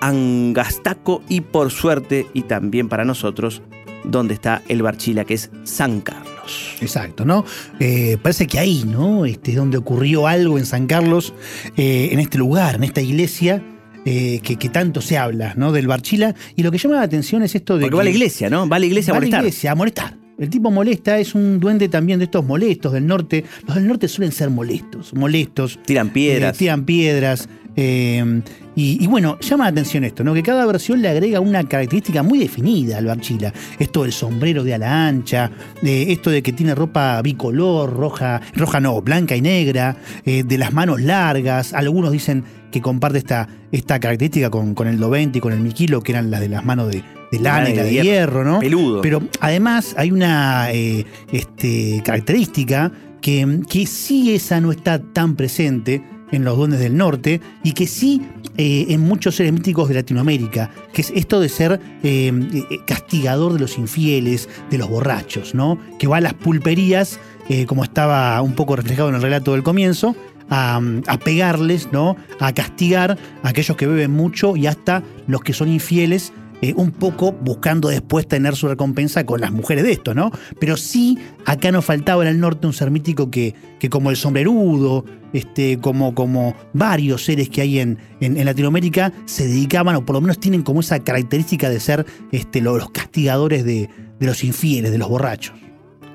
Angastaco 0.00 1.22
y 1.28 1.40
por 1.42 1.70
suerte, 1.70 2.26
y 2.32 2.42
también 2.42 2.88
para 2.88 3.04
nosotros, 3.04 3.62
donde 4.04 4.34
está 4.34 4.62
el 4.68 4.82
Barchila, 4.82 5.24
que 5.24 5.34
es 5.34 5.50
San 5.64 6.00
Carlos. 6.00 6.76
Exacto, 6.80 7.24
¿no? 7.24 7.44
Eh, 7.78 8.16
parece 8.22 8.46
que 8.46 8.58
ahí, 8.58 8.84
¿no? 8.86 9.24
Este, 9.26 9.54
donde 9.54 9.76
ocurrió 9.78 10.26
algo 10.26 10.58
en 10.58 10.66
San 10.66 10.86
Carlos, 10.86 11.32
eh, 11.76 12.08
en 12.12 12.18
este 12.20 12.38
lugar, 12.38 12.76
en 12.76 12.84
esta 12.84 13.00
iglesia. 13.00 13.62
eh, 14.06 14.40
que, 14.42 14.56
que 14.56 14.70
tanto 14.70 15.02
se 15.02 15.18
habla, 15.18 15.52
¿no? 15.58 15.72
Del 15.72 15.86
Barchila. 15.86 16.34
Y 16.56 16.62
lo 16.62 16.70
que 16.72 16.78
llama 16.78 16.96
la 16.96 17.02
atención 17.02 17.42
es 17.42 17.54
esto 17.54 17.76
de. 17.76 17.82
Porque 17.82 17.90
que- 17.90 17.96
va 17.96 18.00
a 18.00 18.04
la 18.04 18.10
iglesia, 18.10 18.48
¿no? 18.48 18.66
Va 18.66 18.76
a 18.76 18.78
la 18.78 18.86
iglesia 18.86 19.10
a 19.10 19.12
va 19.12 19.18
a 19.18 19.20
la 19.20 19.26
molestar. 19.26 19.40
iglesia 19.44 19.72
a 19.72 19.74
molestar. 19.74 20.16
El 20.38 20.48
tipo 20.48 20.70
molesta, 20.70 21.18
es 21.18 21.34
un 21.34 21.60
duende 21.60 21.86
también 21.90 22.18
de 22.18 22.24
estos 22.24 22.42
molestos 22.42 22.94
del 22.94 23.06
norte. 23.06 23.44
Los 23.66 23.76
del 23.76 23.86
norte 23.86 24.08
suelen 24.08 24.32
ser 24.32 24.48
molestos, 24.48 25.12
molestos. 25.12 25.78
Tiran 25.84 26.08
piedras. 26.08 26.56
Eh, 26.56 26.58
tiran 26.60 26.86
piedras. 26.86 27.46
Eh, 27.76 28.42
y, 28.74 29.02
y 29.02 29.06
bueno, 29.06 29.38
llama 29.40 29.64
la 29.64 29.70
atención 29.70 30.04
esto, 30.04 30.24
¿no? 30.24 30.32
Que 30.34 30.42
cada 30.42 30.64
versión 30.66 31.02
le 31.02 31.08
agrega 31.08 31.40
una 31.40 31.64
característica 31.64 32.22
muy 32.22 32.38
definida 32.38 32.98
al 32.98 33.06
Barchila. 33.06 33.52
Esto 33.78 34.02
del 34.02 34.12
sombrero 34.12 34.64
de 34.64 34.74
ala 34.74 35.06
ancha, 35.06 35.50
de 35.82 36.12
esto 36.12 36.30
de 36.30 36.42
que 36.42 36.52
tiene 36.52 36.74
ropa 36.74 37.20
bicolor, 37.22 37.92
roja, 37.92 38.40
roja 38.54 38.80
no, 38.80 39.00
blanca 39.02 39.36
y 39.36 39.40
negra, 39.40 39.96
eh, 40.24 40.44
de 40.44 40.58
las 40.58 40.72
manos 40.72 41.00
largas. 41.00 41.74
Algunos 41.74 42.12
dicen 42.12 42.44
que 42.70 42.80
comparte 42.80 43.18
esta, 43.18 43.48
esta 43.72 43.98
característica 43.98 44.50
con, 44.50 44.74
con 44.74 44.86
el 44.86 44.98
Dovente 44.98 45.38
y 45.38 45.40
con 45.40 45.52
el 45.52 45.60
Miquilo, 45.60 46.02
que 46.02 46.12
eran 46.12 46.30
las 46.30 46.40
de 46.40 46.48
las 46.48 46.64
manos 46.64 46.90
de, 46.90 47.02
de 47.32 47.38
lana 47.40 47.70
y 47.70 47.74
la 47.74 47.82
de 47.82 47.92
hierro, 47.92 48.44
¿no? 48.44 48.60
Peludo. 48.60 49.00
Pero 49.02 49.22
además 49.40 49.94
hay 49.98 50.12
una 50.12 50.72
eh, 50.72 51.04
este, 51.32 52.02
característica 52.04 52.92
que, 53.20 53.60
que 53.68 53.86
sí 53.86 54.34
esa 54.34 54.60
no 54.60 54.70
está 54.70 55.00
tan 55.00 55.36
presente 55.36 56.02
en 56.32 56.44
los 56.44 56.56
duendes 56.56 56.80
del 56.80 56.96
norte 56.96 57.40
y 57.62 57.72
que 57.72 57.86
sí 57.86 58.22
eh, 58.56 58.86
en 58.88 59.00
muchos 59.00 59.36
seres 59.36 59.52
místicos 59.52 59.88
de 59.88 59.94
Latinoamérica, 59.94 60.70
que 60.92 61.02
es 61.02 61.12
esto 61.14 61.40
de 61.40 61.48
ser 61.48 61.80
eh, 62.02 62.32
eh, 62.32 62.78
castigador 62.86 63.54
de 63.54 63.60
los 63.60 63.78
infieles, 63.78 64.48
de 64.70 64.78
los 64.78 64.88
borrachos, 64.88 65.54
¿no? 65.54 65.78
Que 65.98 66.06
va 66.06 66.18
a 66.18 66.20
las 66.20 66.34
pulperías, 66.34 67.18
como 67.66 67.82
estaba 67.82 68.40
un 68.42 68.52
poco 68.52 68.76
reflejado 68.76 69.08
en 69.08 69.16
el 69.16 69.22
relato 69.22 69.52
del 69.52 69.64
comienzo, 69.64 70.14
a, 70.50 70.80
a 71.08 71.18
pegarles, 71.18 71.88
¿no? 71.90 72.16
A 72.38 72.52
castigar 72.52 73.18
a 73.42 73.48
aquellos 73.48 73.76
que 73.76 73.88
beben 73.88 74.12
mucho 74.12 74.56
y 74.56 74.68
hasta 74.68 75.02
los 75.26 75.40
que 75.40 75.52
son 75.52 75.68
infieles 75.68 76.32
eh, 76.62 76.74
un 76.76 76.90
poco 76.90 77.32
buscando 77.32 77.88
después 77.88 78.26
tener 78.28 78.56
su 78.56 78.68
recompensa 78.68 79.24
con 79.24 79.40
las 79.40 79.52
mujeres 79.52 79.84
de 79.84 79.92
esto, 79.92 80.14
¿no? 80.14 80.30
Pero 80.58 80.76
sí, 80.76 81.18
acá 81.46 81.72
nos 81.72 81.84
faltaba 81.84 82.22
en 82.22 82.28
el 82.28 82.40
norte 82.40 82.66
un 82.66 82.72
ser 82.72 82.90
mítico 82.90 83.30
que, 83.30 83.54
que 83.78 83.88
como 83.88 84.10
el 84.10 84.16
sombrerudo, 84.16 85.04
este, 85.32 85.78
como, 85.78 86.14
como 86.14 86.54
varios 86.72 87.24
seres 87.24 87.48
que 87.48 87.60
hay 87.60 87.78
en, 87.78 87.98
en, 88.20 88.44
Latinoamérica, 88.44 89.12
se 89.26 89.46
dedicaban, 89.46 89.94
o 89.96 90.04
por 90.04 90.14
lo 90.14 90.20
menos 90.20 90.38
tienen 90.40 90.62
como 90.62 90.80
esa 90.80 90.98
característica 91.00 91.70
de 91.70 91.80
ser 91.80 92.04
este, 92.32 92.60
lo- 92.60 92.76
los 92.76 92.90
castigadores 92.90 93.64
de, 93.64 93.88
de 94.18 94.26
los 94.26 94.42
infieles, 94.44 94.90
de 94.90 94.98
los 94.98 95.08
borrachos. 95.08 95.54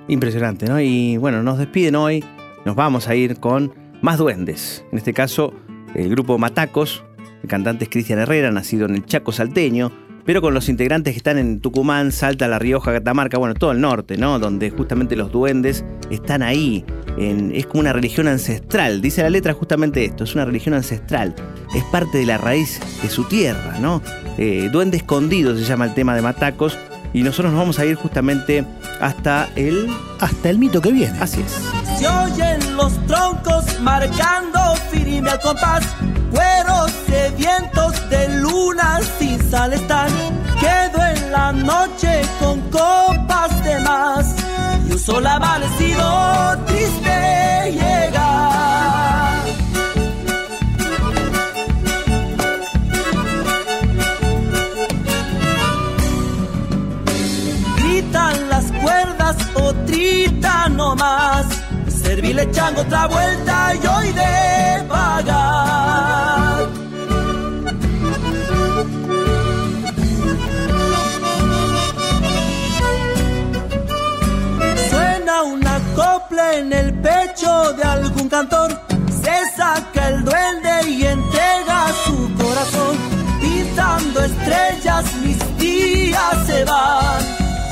Impresionante, 0.07 0.67
¿no? 0.67 0.79
Y 0.79 1.17
bueno, 1.17 1.41
nos 1.41 1.57
despiden 1.57 1.95
hoy. 1.95 2.23
Nos 2.65 2.75
vamos 2.75 3.07
a 3.07 3.15
ir 3.15 3.39
con 3.39 3.73
más 4.01 4.17
duendes. 4.17 4.83
En 4.91 4.97
este 4.97 5.13
caso, 5.13 5.53
el 5.95 6.09
grupo 6.09 6.37
Matacos. 6.37 7.03
El 7.41 7.49
cantante 7.49 7.83
es 7.85 7.89
Cristian 7.89 8.19
Herrera, 8.19 8.51
nacido 8.51 8.87
en 8.87 8.95
el 8.95 9.05
Chaco 9.05 9.31
salteño, 9.31 9.91
pero 10.25 10.41
con 10.41 10.53
los 10.53 10.67
integrantes 10.69 11.13
que 11.13 11.17
están 11.17 11.37
en 11.37 11.59
Tucumán, 11.61 12.11
Salta, 12.11 12.47
La 12.47 12.59
Rioja, 12.59 12.91
Catamarca, 12.91 13.37
bueno, 13.37 13.53
todo 13.53 13.71
el 13.71 13.79
norte, 13.81 14.17
¿no? 14.17 14.39
Donde 14.39 14.69
justamente 14.71 15.15
los 15.15 15.31
duendes 15.31 15.85
están 16.09 16.41
ahí. 16.43 16.83
En- 17.17 17.51
es 17.55 17.65
como 17.67 17.79
una 17.81 17.93
religión 17.93 18.27
ancestral. 18.27 19.01
Dice 19.01 19.21
la 19.23 19.29
letra 19.29 19.53
justamente 19.53 20.03
esto: 20.03 20.23
es 20.25 20.35
una 20.35 20.43
religión 20.45 20.73
ancestral. 20.75 21.33
Es 21.73 21.83
parte 21.85 22.17
de 22.17 22.25
la 22.25 22.37
raíz 22.37 22.79
de 23.01 23.09
su 23.09 23.23
tierra, 23.25 23.77
¿no? 23.79 24.01
Eh, 24.37 24.69
Duende 24.71 24.97
escondido 24.97 25.55
se 25.55 25.63
llama 25.63 25.85
el 25.85 25.93
tema 25.93 26.15
de 26.15 26.21
Matacos. 26.21 26.77
Y 27.13 27.23
nosotros 27.23 27.53
nos 27.53 27.61
vamos 27.61 27.79
a 27.79 27.85
ir 27.85 27.95
justamente 27.95 28.65
hasta 28.99 29.47
el. 29.55 29.87
Hasta 30.19 30.49
el 30.49 30.57
mito 30.57 30.81
que 30.81 30.91
viene. 30.91 31.17
Así 31.21 31.39
es. 31.39 31.61
Se 31.97 32.07
oyen 32.09 32.75
los 32.75 32.93
troncos 33.07 33.79
marcando 33.81 34.59
firme 34.91 35.29
al 35.29 35.39
compás. 35.39 35.85
Cueros 36.35 36.91
sedientos 37.07 38.09
de 38.09 38.27
luna 38.41 38.99
sin 39.17 39.39
sal 39.49 39.71
están. 39.71 40.09
Quedo 40.59 40.99
en 41.13 41.31
la 41.31 41.53
noche 41.53 42.21
con 42.41 42.59
copas 42.69 43.63
de 43.63 43.79
más. 43.79 44.35
Y 44.87 44.91
un 44.91 44.99
sol 44.99 45.25
amanecido 45.25 46.57
triste 46.67 47.71
llega. 47.71 48.31
Gritan 57.77 58.49
las 58.49 58.65
cuerdas 58.83 59.37
o 59.55 59.73
tritan 59.85 60.75
nomás. 60.75 61.45
Servile 61.87 62.43
echando 62.43 62.81
otra 62.81 63.07
vuelta 63.07 63.73
y 63.81 63.87
hoy 63.87 64.11
de 64.11 64.54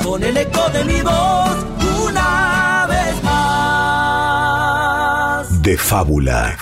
Con 0.02 0.22
el 0.22 0.36
eco 0.36 0.68
de 0.70 0.84
mi 0.84 1.00
voz, 1.02 1.56
una 2.06 2.86
vez 2.88 3.22
más. 3.22 4.62
De 5.62 5.76
fábula. 5.76 6.56